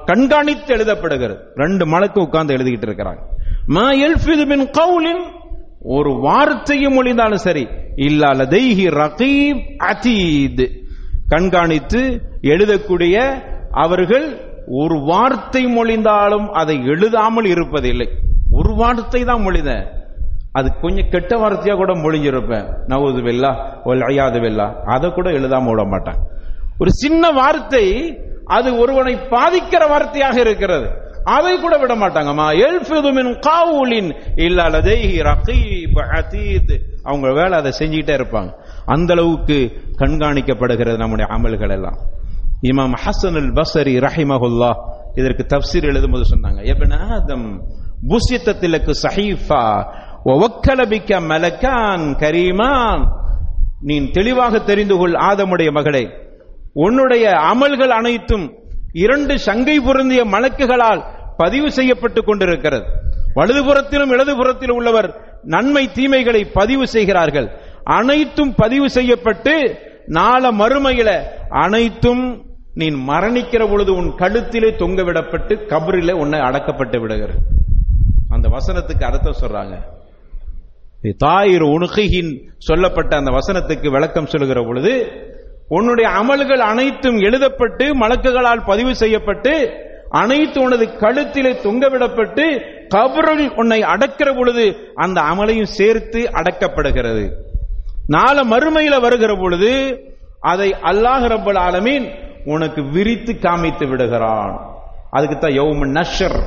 [0.05, 1.37] கண்காணித்து எழுதப்படுகிறது.
[1.55, 3.19] ரெண்டு மலக்கு உட்கார்ந்து எழுதிக்கிட்டு இருக்கிறாங்க.
[3.67, 5.23] மா யல்ஃபிது கவுலின்
[5.81, 10.81] ஒரு வார்த்தையும் மொழிந்தாலும் சரி இல்லாத தெய்கி ரகீப் அதீத்.
[11.27, 18.07] கண்காணித்து எழுதக்கூடிய அவர்கள் ஒரு வார்த்தை மொழிந்தாலும் அதை எழுதாமல் இருப்பதில்லை.
[18.51, 19.85] ஒரு வார்த்தை தான் மொழித.
[20.51, 25.83] அது கொஞ்சம் கெட்ட வார்த்தையா கூட மொழிஞ்சிருப்பேன் நவுது வெல்லா ஒல் ஐயாது வெல்லா அதை கூட எழுதாம விட
[25.83, 26.15] மாட்டேன்.
[26.77, 30.89] ஒரு சின்ன வார்த்தை அது ஒருவனை பாதிக்கிற வார்த்தையாக இருக்கிறது.
[31.23, 32.47] அதை கூட விட மாட்டாங்கம்மா.
[32.51, 38.53] எல்ஃபிது காவுலின் இல்ல ரகீப் அதீத் அவங்க வேலை அதை செஞ்சுக்கிட்டே இருப்பாங்க.
[38.85, 41.97] அந்த அளவுக்கு கண்காணிக்கப்படுகிறது நம்முடைய அமல்கள் எல்லாம்
[42.63, 44.71] இமாம் ஹசன் அல் பசரி ரஹிமஹுல்லா
[45.13, 47.47] இதற்கு தப்சீர் எழுதும்போது சொன்னாங்க எபன் ஆதம்
[48.09, 49.63] புசித்தத்திலக்கு சஹீஃபா
[50.25, 53.03] ஒவக்கலபிக்க மலக்கான் கரீமான்.
[53.79, 56.09] நீ தெளிவாக தெரிந்து கொள் ஆதமுடைய மகளே
[56.73, 58.53] உன்னுடைய அமல்கள் அனைத்தும்
[58.93, 61.03] இரண்டு சங்கை பொருந்திய மலக்குகளால்
[61.37, 62.85] பதிவு செய்யப்பட்டுக் கொண்டிருக்கிறது.
[63.35, 65.09] வலதுபுறத்திலும் இடதுபுறத்திலும் உள்ளவர்
[65.43, 67.47] நன்மை தீமைகளை பதிவு செய்கிறார்கள்.
[67.83, 69.53] அனைத்தும் பதிவு செய்யப்பட்டு
[70.05, 71.09] நாள மறுமையில
[71.49, 77.39] அனைத்தும் நீ மரணிக்கிற பொழுது உன் கழுத்திலே தொங்க விடப்பட்டு கபரிலே உன்னை அடக்கப்பட்டு விடுகிறது.
[78.29, 79.75] அந்த வசனத்துக்கு அர்த்தம் சொல்றாங்க.
[81.17, 85.11] தாயிர் உணுகையின் சொல்லப்பட்ட அந்த வசனத்துக்கு விளக்கம் சொல்லுகிற பொழுது
[85.67, 89.73] உன்னுடைய அமல்கள் அனைத்தும் எழுதப்பட்டு மலக்குகளால் பதிவு செய்யப்பட்டு
[90.09, 92.61] அனைத்து உனது கழுத்திலே தொங்கவிடப்பட்டு
[92.95, 97.31] கபரில் உன்னை அடக்கிற பொழுது அந்த அமலையும் சேர்த்து அடக்கப்படுகிறது.
[98.07, 99.71] நாள மறுமையில வருகிற பொழுது
[100.51, 102.05] அதை அல்லாஹ் ரப்பல் ஆலமீன்
[102.45, 104.55] உனக்கு விரித்து காமித்து விடுகிறான்.
[105.09, 106.39] அதுக்கு தான் நஷர்.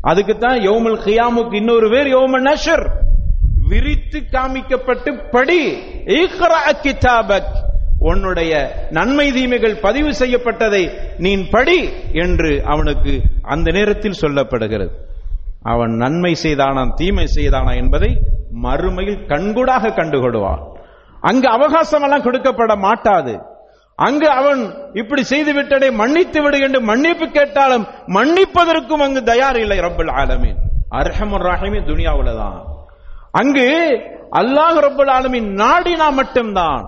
[0.00, 2.84] அதுக்கு தான் யௌமல் கியாமுக்கு இன்னொரு பேர் யௌம நஷர்.
[3.68, 5.60] விரித்து காமிக்கப்பட்டு படி
[6.84, 7.52] கிதாபக்.
[7.98, 8.52] உன்னுடைய
[8.90, 14.90] நன்மை தீமைகள் பதிவு செய்யப்பட்டதை நீ படி என்று அவனுக்கு அந்த நேரத்தில் சொல்லப்படுகிறது.
[15.62, 18.18] அவன் நன்மை செய்தானா தீமை செய்தானா என்பதை
[18.62, 20.70] மறுமையில் கண்கூடாக கண்டுகொடுவான்
[21.22, 23.40] அங்கு அவகாசம் எல்லாம் கொடுக்கப்பட மாட்டாது.
[23.94, 30.10] அங்கு அவன் இப்படி செய்து விட்டதை மன்னித்து விடு என்று மன்னிப்பு கேட்டாலும் மன்னிப்பதற்கும் அங்கு தயார் இல்லை ரப்பல்
[30.10, 30.58] ஆலமீன்.
[30.90, 32.64] அர்ஹமர் ரஹீமி துனியாவில் தான்.
[33.30, 33.68] அங்கு
[34.32, 36.86] அல்லாஹ் ரப்பல் ஆலமின் நாடினா மட்டும்தான்.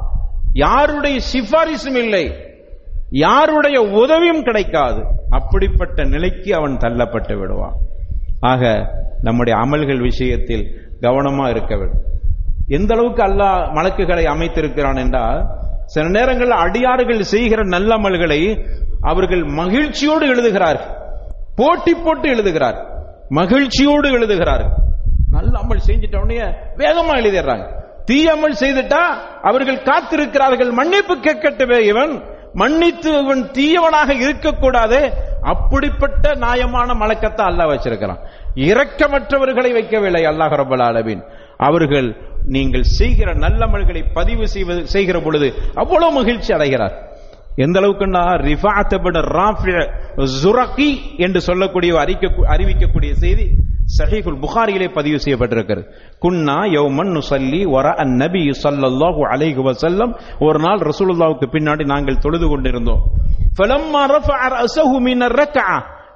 [0.52, 2.34] யாருடைய சிபாரிசும் இல்லை.
[3.10, 5.02] யாருடைய உதவியும் கிடைக்காது.
[5.30, 7.74] அப்படிப்பட்ட நிலைக்கு அவன் தள்ளப்பட்டு விடுவான்.
[8.40, 8.90] ஆக
[9.22, 10.64] நம்முடைய அமல்கள் விஷயத்தில்
[11.00, 12.12] கவனமா இருக்க வேண்டும்.
[12.68, 15.46] எந்த அளவுக்கு அல்லாஹ் மலக்குகளை அமைத்திருக்கிறான் என்றால்
[15.86, 18.68] சில நேரங்களில் அடியார்கள் செய்கிற நல்ல அமல்களை
[19.00, 20.96] அவர்கள் மகிழ்ச்சியோடு எழுதுகிறார்கள்.
[21.56, 22.78] போட்டி போட்டு எழுதுகிறார்.
[23.28, 24.64] மகிழ்ச்சியோடு எழுதுகிறார்
[25.30, 26.38] நல்ல அமல் செஞ்சிட்ட உடனே
[26.76, 27.64] வேகமா எழுதிடுறாங்க.
[28.10, 29.02] தீயமல் செய்துட்டா
[29.42, 30.70] அவர்கள் காத்திருக்கிறார்கள்.
[30.70, 32.22] மன்னிப்பு கேட்கட்டுவே இவன்.
[32.54, 35.12] மன்னித்து இவன் தீயவனாக இருக்கக்கூடாது.
[35.42, 38.20] அப்படிப்பட்ட நியாயமான மலக்கத்தை அல்லாஹ் வச்சிருக்கிறான்.
[38.54, 41.22] இரக்கமற்றவர்களை வைக்கவில்லை அல்லாஹ் ரபுல் அளவின்
[41.56, 47.12] அவர்கள் நீங்கள் செய்கிற நல்லமல்களை பதிவு செய்வது செய்கிற பொழுது அவ்வளவு மகிழ்ச்சி அடைகிறார்.
[47.56, 48.22] எந்த அளவுக்குன்னா
[49.20, 53.46] ராஃபி ஜுரகி என்று சொல்லக்கூடிய அறிக்க அறிவிக்கக்கூடிய செய்தி
[53.98, 55.84] சஹீஹுல் புகாரியிலே பதிவு செய்யப்பட்டிருக்கிறது.
[56.20, 58.50] குன்னா யௌமன் நுசல்லி வர அன் நபி
[59.34, 59.62] அலைஹி
[60.40, 63.02] ஒரு நாள் ரசூலுல்லாவுக்கு பின்னாடி நாங்கள் தொழுது கொண்டிருந்தோம்.
[63.58, 65.20] ஃபலம்மா ரஃபஅ ரஸஹு மின்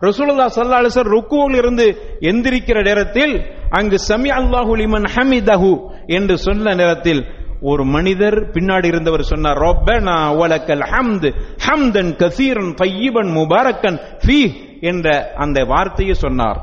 [0.03, 1.87] ரசூலுல்லா சல்லா அலிசர் ருக்குவில் இருந்து
[2.21, 3.35] எந்திரிக்கிற நேரத்தில்
[3.71, 5.73] அங்கு சமி அல்லாஹு லிமன் ஹமிதஹு
[6.07, 7.23] என்று சொன்ன நேரத்தில்
[7.63, 11.31] ஒரு மனிதர் பின்னாடி இருந்தவர் சொன்னார் ரொப்பனா ஒலக்கல் ஹம்து
[11.67, 14.41] ஹம்தன் கசீரன் தையீபன் முபாரக்கன் ஃபி
[14.81, 16.59] என்ற அந்த வார்த்தையை சொன்னார்.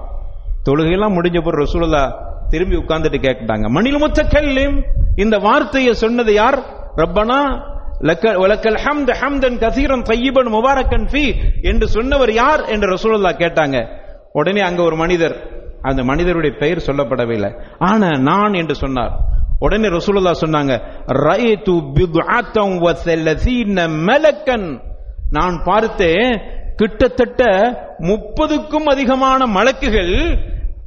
[0.65, 2.04] தொழுகையெல்லாம் முடிஞ்ச பிறகு ரசூலுல்லா
[2.50, 4.78] திரும்பி உட்கார்ந்துட்டு கேட்டாங்க மணில் முத்தக்கல்லிம்
[5.15, 6.60] இந்த வார்த்தையை சொன்னது யார்?
[6.95, 7.39] ரப்பனா
[7.99, 8.77] லக்க- வலக்கல்
[9.13, 13.88] ஹம்தன் கசீரன் தையிபன் முபாரக்கன் ஃபி என்று சொன்னவர் யார் என்று ரசூலுல்லா கேட்டாங்க.
[14.31, 15.49] உடனே அங்க ஒரு மனிதர்
[15.81, 17.62] அந்த மனிதருடைய பெயர் சொல்லப்படவில்லை.
[17.79, 19.17] ஆனா நான் என்று சொன்னார்.
[19.60, 22.95] உடனே ரசூலுல்லா சொன்னாங்க ரயது பிதுஅத்தம் வ
[23.88, 24.79] மலக்கன்.
[25.31, 26.41] நான் பார்த்தேன்
[26.75, 27.43] கிட்டத்தட்ட
[27.97, 30.38] முப்பதுக்கும் அதிகமான மலக்குகள்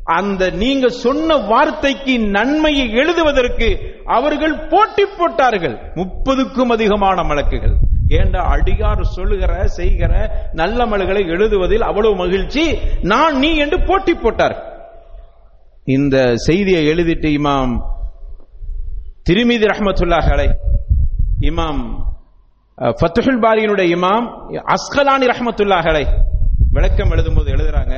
[0.08, 3.68] அந்த நீங்க சொன்ன வார்த்தைக்கு நன்மையை எழுதுவதற்கு
[4.08, 5.76] அவர்கள் போட்டி போட்டார்கள்.
[5.94, 7.74] முப்பதுக்கும் அதிகமான மலக்குகள்.
[8.18, 10.12] ஏண்டா அடியார் சொல்லுகிற செய்கிற
[10.52, 12.64] நல்ல மலங்களை எழுதுவதில் அவ்வளவு மகிழ்ச்சி?
[13.04, 14.56] நான் நீ என்று போட்டி போட்டார்.
[15.86, 17.74] இந்த செய்தியை எழுதிட்டு இமாம்
[19.22, 20.30] திருமிதி ரஹ்மத்துல்லாஹ்
[21.42, 21.82] இமாம்
[22.78, 22.94] அஹ்,
[23.42, 24.26] பாரியினுடைய இமாம்
[24.74, 26.04] அஸ்கலானி ரஹ்மத்துல்லாஹ் அலை
[26.72, 27.94] விளக்கம் எழுதும்போது எழுதுறாங்க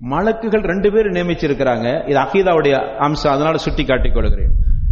[0.00, 2.08] மலக்குகள் ரெண்டு பேர் நியமிச்சிருக்கிறாங்க.
[2.08, 3.32] இது அகீதாவுடைய அம்சம்.
[3.32, 4.48] அதனால சுட்டி காட்டிக் கொள்கிறேன்.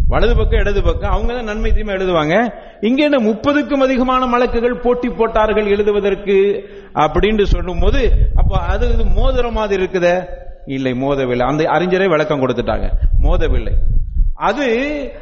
[0.09, 2.55] வலது பக்கம் இடது பக்கம் அவங்க தான் நன்மை தீமை எழுதுவாங்க.
[2.81, 9.85] இங்கே என்ன முப்பதுக்கும் அதிகமான மலக்குகள் போட்டி போட்டார்கள் எழுதுவதற்கு அப்படின்னு சொல்லும்போது அப்ப அது இது மோதிர மாதிரி
[9.85, 10.25] இருக்குதே?
[10.67, 11.47] இல்லை மோதவில்லை.
[11.47, 12.89] அந்த அறிஞரே விளக்கம் கொடுத்துட்டாங்க.
[13.21, 13.73] மோதவில்லை.
[14.35, 14.67] அது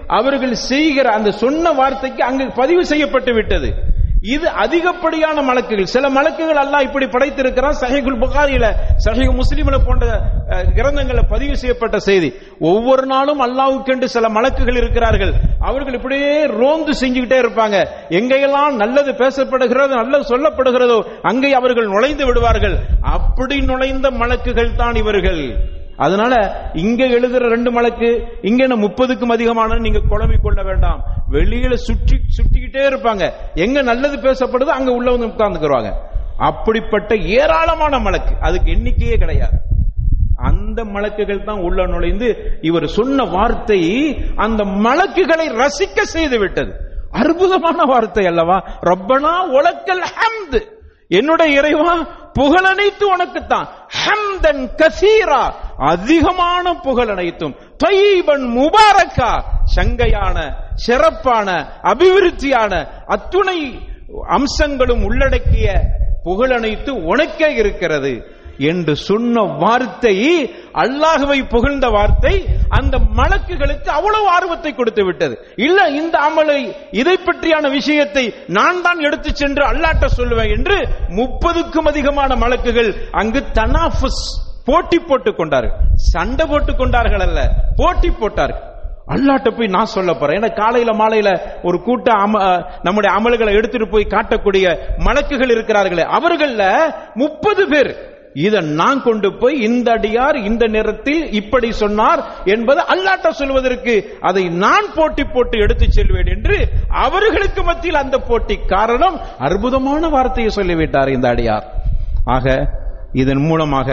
[0.07, 3.75] அவர்கள் செய்கிற அந்த சொன்ன வார்த்தைக்கு அங்கு பதிவு செய்யப்பட்டு விட்டது.
[4.23, 5.87] இது அதிகப்படியான மலக்குகள்.
[5.87, 7.77] சில மலக்குகள் அல்லாஹ் இப்படி படைத்திருக்கிறான்.
[7.83, 8.67] சஹிகுல் புகாரியில
[9.07, 10.05] சஹிகு முஸ்லீம்ல போன்ற
[10.53, 12.29] அஹ், கிரந்தங்கள்ல பதிவு செய்யப்பட்ட செய்தி.
[12.61, 15.33] ஒவ்வொரு நாளும் அல்லாஹ்வுக்கென்று சில மலக்குகள் இருக்கிறார்கள்.
[15.63, 17.77] அவர்கள் இப்படியே ரோந்து செஞ்சுக்கிட்டே இருப்பாங்க.
[18.11, 22.77] எங்கெல்லாம் நல்லது பேசப்படுகிறதோ நல்லது சொல்லப்படுகிறதோ அங்கே அவர்கள் நுழைந்து விடுவார்கள்.
[23.17, 25.43] அப்படி நுழைந்த மலக்குகள் தான் இவர்கள்.
[26.01, 26.35] அதனால
[26.75, 28.09] இங்க எழுதுற ரெண்டு மலக்கு
[28.43, 31.01] இங்க என்ன முப்பதுக்கும் அதிகமான நீங்க குழம்பி கொள்ள வேண்டாம்.
[31.31, 33.33] வெளியில சுற்றி சுற்றிக்கிட்டே இருப்பாங்க.
[33.55, 35.93] எங்க நல்லது பேசப்படுதோ அங்க உள்ள வந்து
[36.37, 38.35] அப்படிப்பட்ட ஏராளமான மலக்கு.
[38.41, 39.59] அதுக்கு எண்ணிக்கையே கிடையாது.
[40.37, 43.81] அந்த மலக்குகள் தான் உள்ள நுழைந்து இவர் சொன்ன வார்த்தை
[44.37, 46.73] அந்த மலக்குகளை ரசிக்க செய்து விட்டது.
[47.11, 48.59] அற்புதமான வார்த்தை அல்லவா?
[48.81, 50.61] ரப்பனா உலக்கல் ஹம்து.
[51.11, 51.94] என்னுடைய இறைவா
[52.38, 53.66] புகழனைத்து உனக்குத்தான்.
[54.01, 55.42] ஹம்தன் கசீரா
[55.77, 57.55] அதிகமான புகழ் அனைத்தும்.
[57.85, 59.33] தைபன் முபாரக்கா
[59.77, 60.38] சங்கையான
[60.75, 61.49] சிறப்பான
[61.83, 63.59] அபிவிருத்தியான அத்துணை
[64.29, 65.81] அம்சங்களும் உள்ளடக்கிய
[66.23, 68.12] புகழ் அனைத்து உனக்கே இருக்கிறது.
[68.59, 70.17] என்று சொன்ன வார்த்தை
[70.75, 75.39] அல்லாஹுவை புகழ்ந்த வார்த்தை அந்த மலக்குகளுக்கு அவ்வளவு ஆர்வத்தை கொடுத்து விட்டது.
[75.57, 82.35] இல்ல இந்த அமலை இதை பற்றியான விஷயத்தை நான் தான் எடுத்து சென்று அல்லாட்ட சொல்லுவேன் என்று முப்பதுக்கும் அதிகமான
[82.35, 84.23] மலக்குகள் அங்கு தனாஃபுஸ்
[84.65, 85.79] போட்டி போட்டுக் கொண்டார்கள்.
[85.95, 87.41] சண்டை போட்டுக் கொண்டார்கள் அல்ல
[87.77, 88.65] போட்டி போட்டார்கள்.
[89.09, 90.43] அல்லாட்ட போய் நான் சொல்ல போறேன்.
[90.43, 96.65] ஏன்னா காலையில மாலையில ஒரு கூட்ட அம நம்முடைய அமல்களை எடுத்துட்டு போய் காட்டக்கூடிய மலக்குகள் இருக்கிறார்களே அவர்கள்ல
[97.15, 102.21] முப்பது பேர் இதை நான் கொண்டு போய் இந்த அடியார் இந்த நேரத்தில் இப்படி சொன்னார்
[102.55, 103.95] என்பது அல்லாட்ட சொல்வதற்கு
[104.29, 106.59] அதை நான் போட்டி போட்டு எடுத்து செல்வேன் என்று
[107.07, 111.66] அவர்களுக்கு மத்தியில் அந்த போட்டி காரணம் அற்புதமான வார்த்தையை சொல்லிவிட்டார் இந்த அடியார்.
[112.37, 112.47] ஆக
[113.23, 113.90] இதன் மூலமாக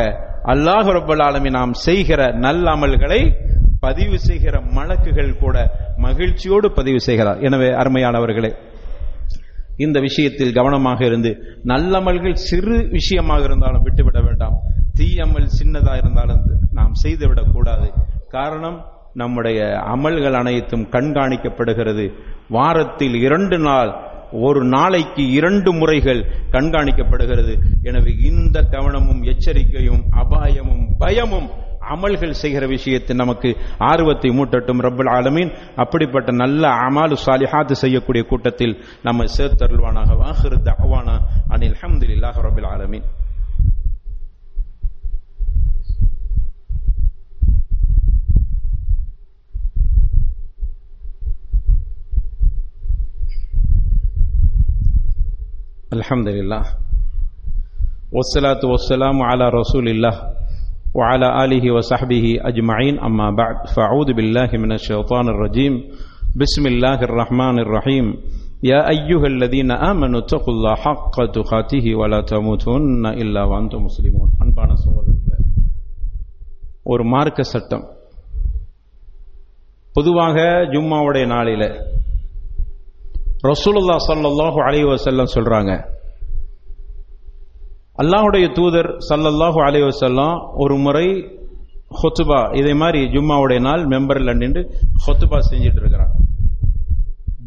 [0.53, 3.21] அல்லாஹ் ரப்பல் ஆலமீன் நாம் செய்கிற நல்ல அமல்களை
[3.79, 5.57] பதிவு செய்கிற மலக்குகள் கூட
[6.05, 7.39] மகிழ்ச்சியோடு பதிவு செய்கிறார்.
[7.47, 8.51] எனவே அருமையானவர்களே
[9.77, 14.53] இந்த விஷயத்தில் கவனமாக இருந்து நல்லமல்கள் சிறு விஷயமாக இருந்தாலும் விட்டுவிட வேண்டாம்.
[14.95, 17.93] தீயமல் சின்னதா இருந்தாலும் நாம் செய்துவிடக் கூடாது.
[18.29, 22.13] காரணம் நம்முடைய அமல்கள் அனைத்தும் கண்காணிக்கப்படுகிறது.
[22.49, 23.95] வாரத்தில் இரண்டு நாள்
[24.31, 27.57] ஒரு நாளைக்கு இரண்டு முறைகள் கண்காணிக்கப்படுகிறது.
[27.81, 31.49] எனவே இந்த கவனமும் எச்சரிக்கையும் அபாயமும் பயமும்
[31.92, 33.50] அமல்கள் செய்கிற விஷயத்தில் நமக்கு
[33.88, 35.50] ஆர்வத்தை மூட்டட்டும் ரப்பல் ஆலமீன்
[35.82, 38.74] அப்படிப்பட்ட நல்ல அமாலு சாலிஹாத்து செய்யக்கூடிய கூட்டத்தில்
[39.08, 41.16] நம்ம சேர்த்தருள்வானாக வாஹிரு தஅவானா
[41.56, 43.06] அனில் அல்ஹம்துலில்லாஹி ரப்பில் ஆலமீன்
[55.92, 56.62] الحمد لله
[58.12, 60.14] والصلاة والسلام على رسول الله
[60.96, 65.72] وعلى آله وصحبه أجمعين أما بعد فأعوذ بالله من الشيطان الرجيم
[66.36, 68.06] بسم الله الرحمن الرحيم
[68.62, 75.36] يا أيها الذين آمنوا اتقوا الله حق تقاته ولا تموتن إلا وأنتم مسلمون அன்பான சகோதரர்களே
[76.84, 77.84] ஒரு மார்க்க சட்டம்
[79.94, 80.36] பொதுவாக
[80.74, 81.64] ஜும்மாவுடைய நாளில
[83.50, 85.72] ரசூலுல்லா ஸல்லல்லாஹு அலைஹி வஸல்லம் சொல்றாங்க
[88.01, 91.07] அல்லாஹுடைய தூதர் சல்லல்லாஹு அலைவசல்லாம் ஒரு முறை
[92.01, 94.61] ஹொத்துபா இதே மாதிரி ஜும்மாவுடைய நாள் மெம்பரில் நின்று
[95.05, 96.13] ஹொத்துபா செஞ்சிட்டு இருக்கிறார்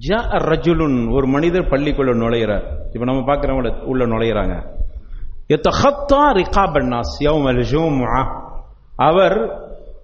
[0.06, 0.18] ஜா
[0.50, 2.66] ரஜுலுன் ஒரு மனிதர் பள்ளிக்குள்ள நுழையிறார்.
[2.92, 4.54] இப்ப நம்ம பார்க்குறவங்கள உள்ள நுழையிறாங்க.
[8.96, 9.36] அவர்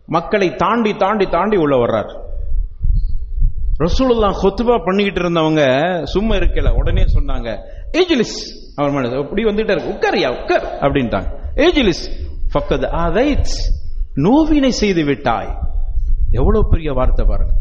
[0.06, 2.11] மக்களை தாண்டி தாண்டி தாண்டி உள்ள வர்றார்.
[3.85, 5.62] ரசூலுல்லா ஹொத்துபா பண்ணிக்கிட்டு இருந்தவங்க
[6.04, 6.70] சும்மா இருக்கல.
[6.80, 7.48] உடனே சொன்னாங்க
[7.92, 8.38] ஏஜிலிஸ்
[8.77, 9.93] அவர் மனசு அப்படி வந்துட்டே இருக்கு.
[9.95, 11.29] உட்காரியா உட்கார் அப்படின்ட்டாங்க.
[11.57, 12.05] ஏஜிலிஸ்
[12.53, 13.55] ஃபக்கத் ஆதைத்
[14.15, 15.55] நோவினை செய்து விட்டாய்.
[16.31, 17.53] எவ்வளவு பெரிய வார்த்தை பாருங்க.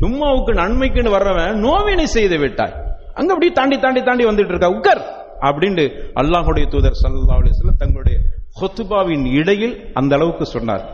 [0.00, 2.72] ஜும்மாவுக்கு நன்மைக்குன்னு வர்றவன் நோவினை செய்து விட்டாய்.
[3.14, 4.68] அங்க அப்படியே தாண்டி தாண்டி தாண்டி வந்துட்டு இருக்கா.
[4.68, 5.02] உட்கார்
[5.40, 8.18] அப்படின்னு அல்லாஹுடைய தூதர் சல்லா அலிஸ்ல தங்களுடைய
[8.60, 10.84] ஹொத்துபாவின் இடையில் அந்த அளவுக்கு சொன்னார்.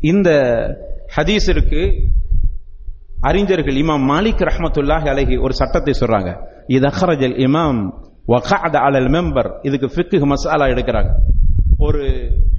[0.00, 0.30] இந்த
[1.16, 2.10] ஹதீஸிற்கு
[3.20, 6.30] அறிஞர்கள் இமாம் மாலிக் ரஹமத்துல்லாஹி அழகி ஒரு சட்டத்தை சொல்றாங்க.
[6.66, 7.80] இது அஹரஜல் இமாம்
[8.32, 9.48] வகாத அலல் மெம்பர்.
[9.62, 11.10] இதுக்கு ஃபிக்கு மசாலா எடுக்கிறாங்க.
[11.78, 12.02] ஒரு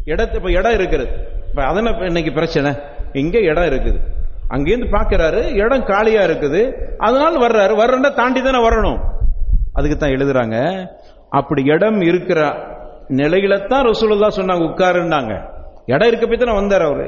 [0.06, 1.06] இடத்து இப்போ இடம் இருக்குது.
[1.50, 2.72] இப்போ அதன இன்னைக்கு பிரச்சனை?
[3.14, 4.00] இங்கே இடம் இருக்குது.
[4.56, 6.62] அங்கேருந்து பார்க்குறாரு இடம் காலியாக இருக்குது.
[6.98, 7.74] அதனால வர்றாரு.
[7.82, 9.00] வர்றா தாண்டி தானே வரணும்.
[9.74, 10.58] அதுக்கு தான் எழுதுறாங்க
[11.30, 12.40] அப்படி இடம் இருக்கிற
[13.10, 15.34] நிலையில தான் ரசூலுல்லா சொன்னாங்க உட்காருன்னாங்க.
[15.86, 17.08] இடம் இருக்க போய் தானே வந்தார் அவரு.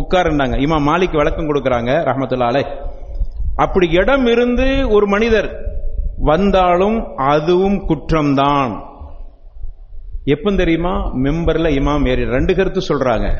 [0.00, 0.56] உட்காருன்னாங்க.
[0.66, 2.62] இமா மாலிக் விளக்கம் கொடுக்குறாங்க ரஹமத்துல்லாலே
[3.56, 5.48] அப்படி இடம் இருந்து ஒரு மனிதர்
[6.22, 8.86] வந்தாலும் அதுவும் குற்றம்தான்.
[10.24, 11.14] எப்ப தெரியுமா?
[11.14, 13.36] மெம்பர்ல இமாம் ஏறி ரெண்டு கருத்து சொல்றாங்க.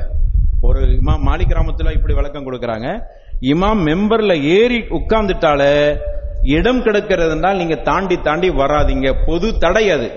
[0.60, 3.00] ஒரு இமாம் மாலி கிராமத்தில் இப்படி விளக்கம் கொடுக்கறாங்க.
[3.40, 5.96] இமாம் மெம்பர்ல ஏறி உட்கார்ந்துட்டால
[6.42, 9.14] இடம் கிடக்கிறதுனால் நீங்க தாண்டி தாண்டி வராதீங்க.
[9.26, 10.10] பொது தடை அது.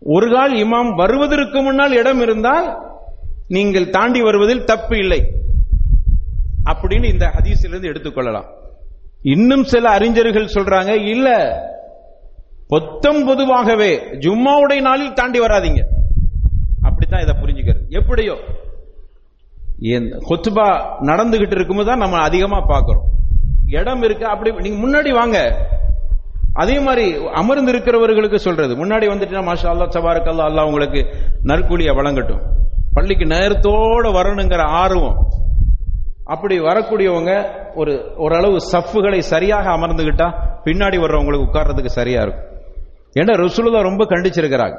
[0.00, 2.76] ஒரு கால் இமாம் வருவதற்கு முன்னால் இடம் இருந்தால்
[3.48, 5.34] நீங்கள் தாண்டி வருவதில் தப்பு இல்லை.
[6.64, 8.62] அப்படின்னு இந்த ஹதீஸிலிருந்து எடுத்துக்கொள்ளலாம்.
[9.24, 11.28] இன்னும் சில அறிஞர்கள் சொல்றாங்க இல்ல
[12.68, 15.80] பொத்தம் பொதுவாகவே ஜும்மாவுடைய நாளில் தாண்டி வராதீங்க.
[16.82, 17.88] அப்படித்தான் இதை புரிஞ்சுக்கிறது.
[17.88, 18.34] எப்படியோ?
[20.28, 20.66] கொத்துபா
[21.00, 23.04] நடந்துகிட்டு இருக்கும்போது தான் நம்ம அதிகமா பார்க்கிறோம்.
[23.66, 25.38] இடம் இருக்கு அப்படி நீங்க முன்னாடி வாங்க.
[26.54, 28.86] அதே மாதிரி அமர்ந்து இருக்கிறவர்களுக்கு சொல்றது.
[28.86, 31.06] முன்னாடி வந்துட்டீங்கன்னா மாஷா அல்லா சபாருக்கு அல்லா உங்களுக்கு
[31.42, 32.40] நற்கூலியை வழங்கட்டும்.
[32.92, 35.16] பள்ளிக்கு நேரத்தோட வரணுங்கிற ஆர்வம்
[36.24, 40.32] அப்படி வரக்கூடியவங்க ஒரு ஓரளவு சஃப்புகளை சரியாக அமர்ந்துகிட்டா
[40.64, 42.58] பின்னாடி வர்றவங்களுக்கு உட்கார்றதுக்கு சரியா இருக்கும்.
[43.14, 44.76] ஏன்னா ரசூலுல்லா ரொம்ப கண்டிச்சிருக்கிறாங்க.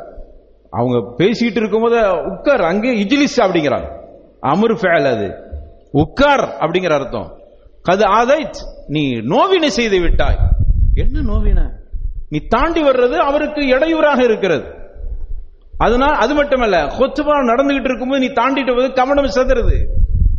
[0.69, 3.91] அவங்க பேசிட்டு இருக்கும்போது உட்கார் அங்கே இஜிலிஸ் அப்படிங்கிறாங்க
[4.39, 5.33] அமர் ஃபேல் அது.
[5.91, 7.37] உட்கார் அப்படிங்கிற அர்த்தம்.
[7.89, 8.55] கது ஆதைத்
[8.87, 10.37] நீ நோவினை செய்து விட்டாய்.
[10.93, 11.71] என்ன நோவின?
[12.29, 14.65] நீ தாண்டி வர்றது அவருக்கு இடையூறாக இருக்கிறது.
[15.77, 19.94] அதனால் அது மட்டுமல்ல கொத்துபா நடந்துகிட்டு இருக்கும்போது நீ தாண்டிட்டு போது கவனம் செதுறது.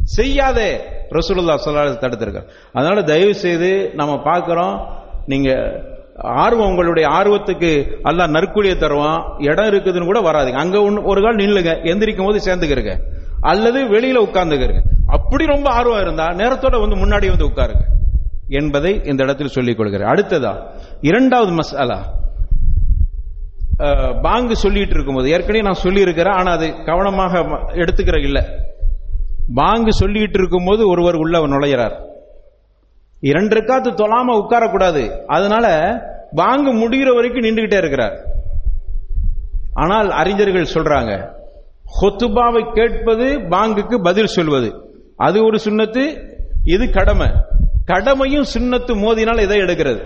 [0.07, 0.81] செய்யாதே.
[1.11, 2.43] ரசூலுல்லா சொல்லாத தடுத்திருக்க
[2.73, 4.87] அதனால தயவு செய்து நம்ம பார்க்கிறோம்
[5.27, 5.51] நீங்க
[6.17, 9.23] ஆர்வம் உங்களுடைய ஆர்வத்துக்கு எல்லாம் நற்கூலியை தருவான்.
[9.39, 10.53] இடம் இருக்குதுன்னு கூட வராதுங்க.
[10.53, 11.73] அங்க ஒரு கால் நில்லுங்க.
[11.85, 12.99] எந்திரிக்கும் போது சேர்ந்துக்கிறங்க.
[13.41, 14.81] அல்லது வெளியில உட்கார்ந்துக்கிறங்க.
[15.07, 17.85] அப்படி ரொம்ப ஆர்வம் இருந்தா நேரத்தோட வந்து முன்னாடி வந்து உட்காருங்க.
[18.49, 20.09] என்பதை இந்த இடத்தில் சொல்லிக் கொள்கிறேன்.
[20.09, 20.67] அடுத்ததா
[21.01, 22.15] இரண்டாவது மசாலா.
[24.23, 27.39] பாங்கு சொல்லிட்டு இருக்கும்போது ஏற்கனவே நான் சொல்லி இருக்கிறேன் ஆனா அது கவனமாக
[27.73, 28.45] எடுத்துக்கிற இல்லை.
[29.55, 32.05] பாங்கு சொல்லிட்டு இருக்கும்போது ஒருவர் உள்ள நுழையிறார்.
[33.21, 35.25] இரண்டு ரெக்காத்து தொழாம உட்காரக்கூடாது.
[35.27, 35.97] அதனால
[36.35, 38.13] பாங்கு முடிகிற வரைக்கும் நின்றுகிட்டே இருக்கிறார்.
[39.73, 41.35] ஆனால் அறிஞர்கள் சொல்றாங்க
[42.01, 44.91] ஹொத்துபாவை கேட்பது பாங்குக்கு பதில் சொல்வது.
[45.17, 46.35] அது ஒரு சுண்ணத்து
[46.65, 47.27] இது கடமை.
[47.85, 50.03] கடமையும் சுண்ணத்து மோதினால் இதை எடுக்கிறது?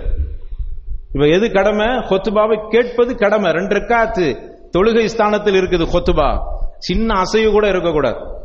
[1.14, 1.86] இப்ப எது கடமை?
[1.86, 3.53] ஹொத்துபாவை கேட்பது கடமை.
[3.53, 4.36] ரெண்டு காத்து
[4.78, 6.38] தொழுகை ஸ்தானத்தில் இருக்குது ஹொத்துபா.
[6.78, 8.39] சின்ன அசைவு கூட இருக்கக்கூடாது.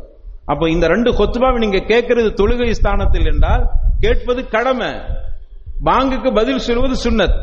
[0.46, 3.68] அப்ப இந்த ரெண்டு கொத்துபாவை நீங்க கேட்கறது தொழுகை ஸ்தானத்தில் என்றால்
[4.00, 4.88] கேட்பது கடமை.
[5.84, 7.36] பாங்குக்கு பதில் சொல்வது சுன்னத்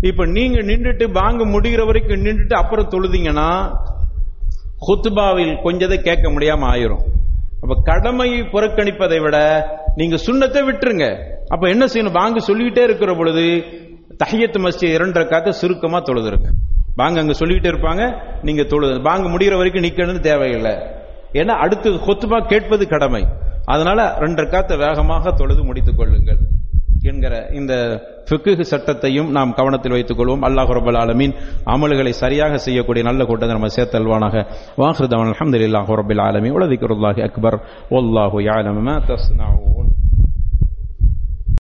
[0.00, 3.76] இப்ப நீங்க நின்றுட்டு பாங்கு முடிகிற வரைக்கும் நின்றுட்டு அப்புறம் தொழுதிங்கன்னா
[4.86, 7.02] ஹுத்துபாவில் கொஞ்சதை கேட்க முடியாம ஆயிரும்.
[7.60, 9.38] அப்ப கடமையை புறக்கணிப்பதை விட
[9.94, 11.06] நீங்க சுண்ணத்தை விட்டுருங்க.
[11.48, 12.12] அப்ப என்ன செய்யணும்?
[12.12, 13.42] பாங்கு சொல்லிக்கிட்டே இருக்கிற பொழுது
[14.24, 16.48] தஹியத்து மஸ்ஜி இரண்டரை காக்க சுருக்கமா தொழுதுருங்க.
[16.96, 20.99] பாங்க அங்க சொல்லிக்கிட்டே இருப்பாங்க நீங்க தொழுது பாங்கு முடிகிற வரைக்கும் நிக்கணும்னு தேவையில்லை.
[21.32, 23.26] ஏன்னா அடுத்து கொத்துமா கேட்பது கடமை.
[23.64, 26.38] அதனால ரெண்டு காத்த வேகமாக தொழுது முடித்துக் கொள்ளுங்கள்
[27.02, 27.74] என்கிற இந்த
[28.30, 30.42] ஃபிக்கு சட்டத்தையும் நாம் கவனத்தில் வைத்துக் கொள்வோம்.
[30.42, 31.34] அல்லாஹ் ரபுல் ஆலமீன்
[31.66, 34.46] அமல்களை சரியாக செய்யக்கூடிய நல்ல கூட்டத்தை நம்ம சேர்த்தல்வானாக.
[34.76, 36.50] வாஹிருதவன் அலமது இல்லாஹ் ரபுல் ஆலமீன்.
[36.50, 37.60] உலதிக்கு அக்பர்.
[37.90, 39.99] ஒல்லாஹு யஅலமு தஸ்னாவும்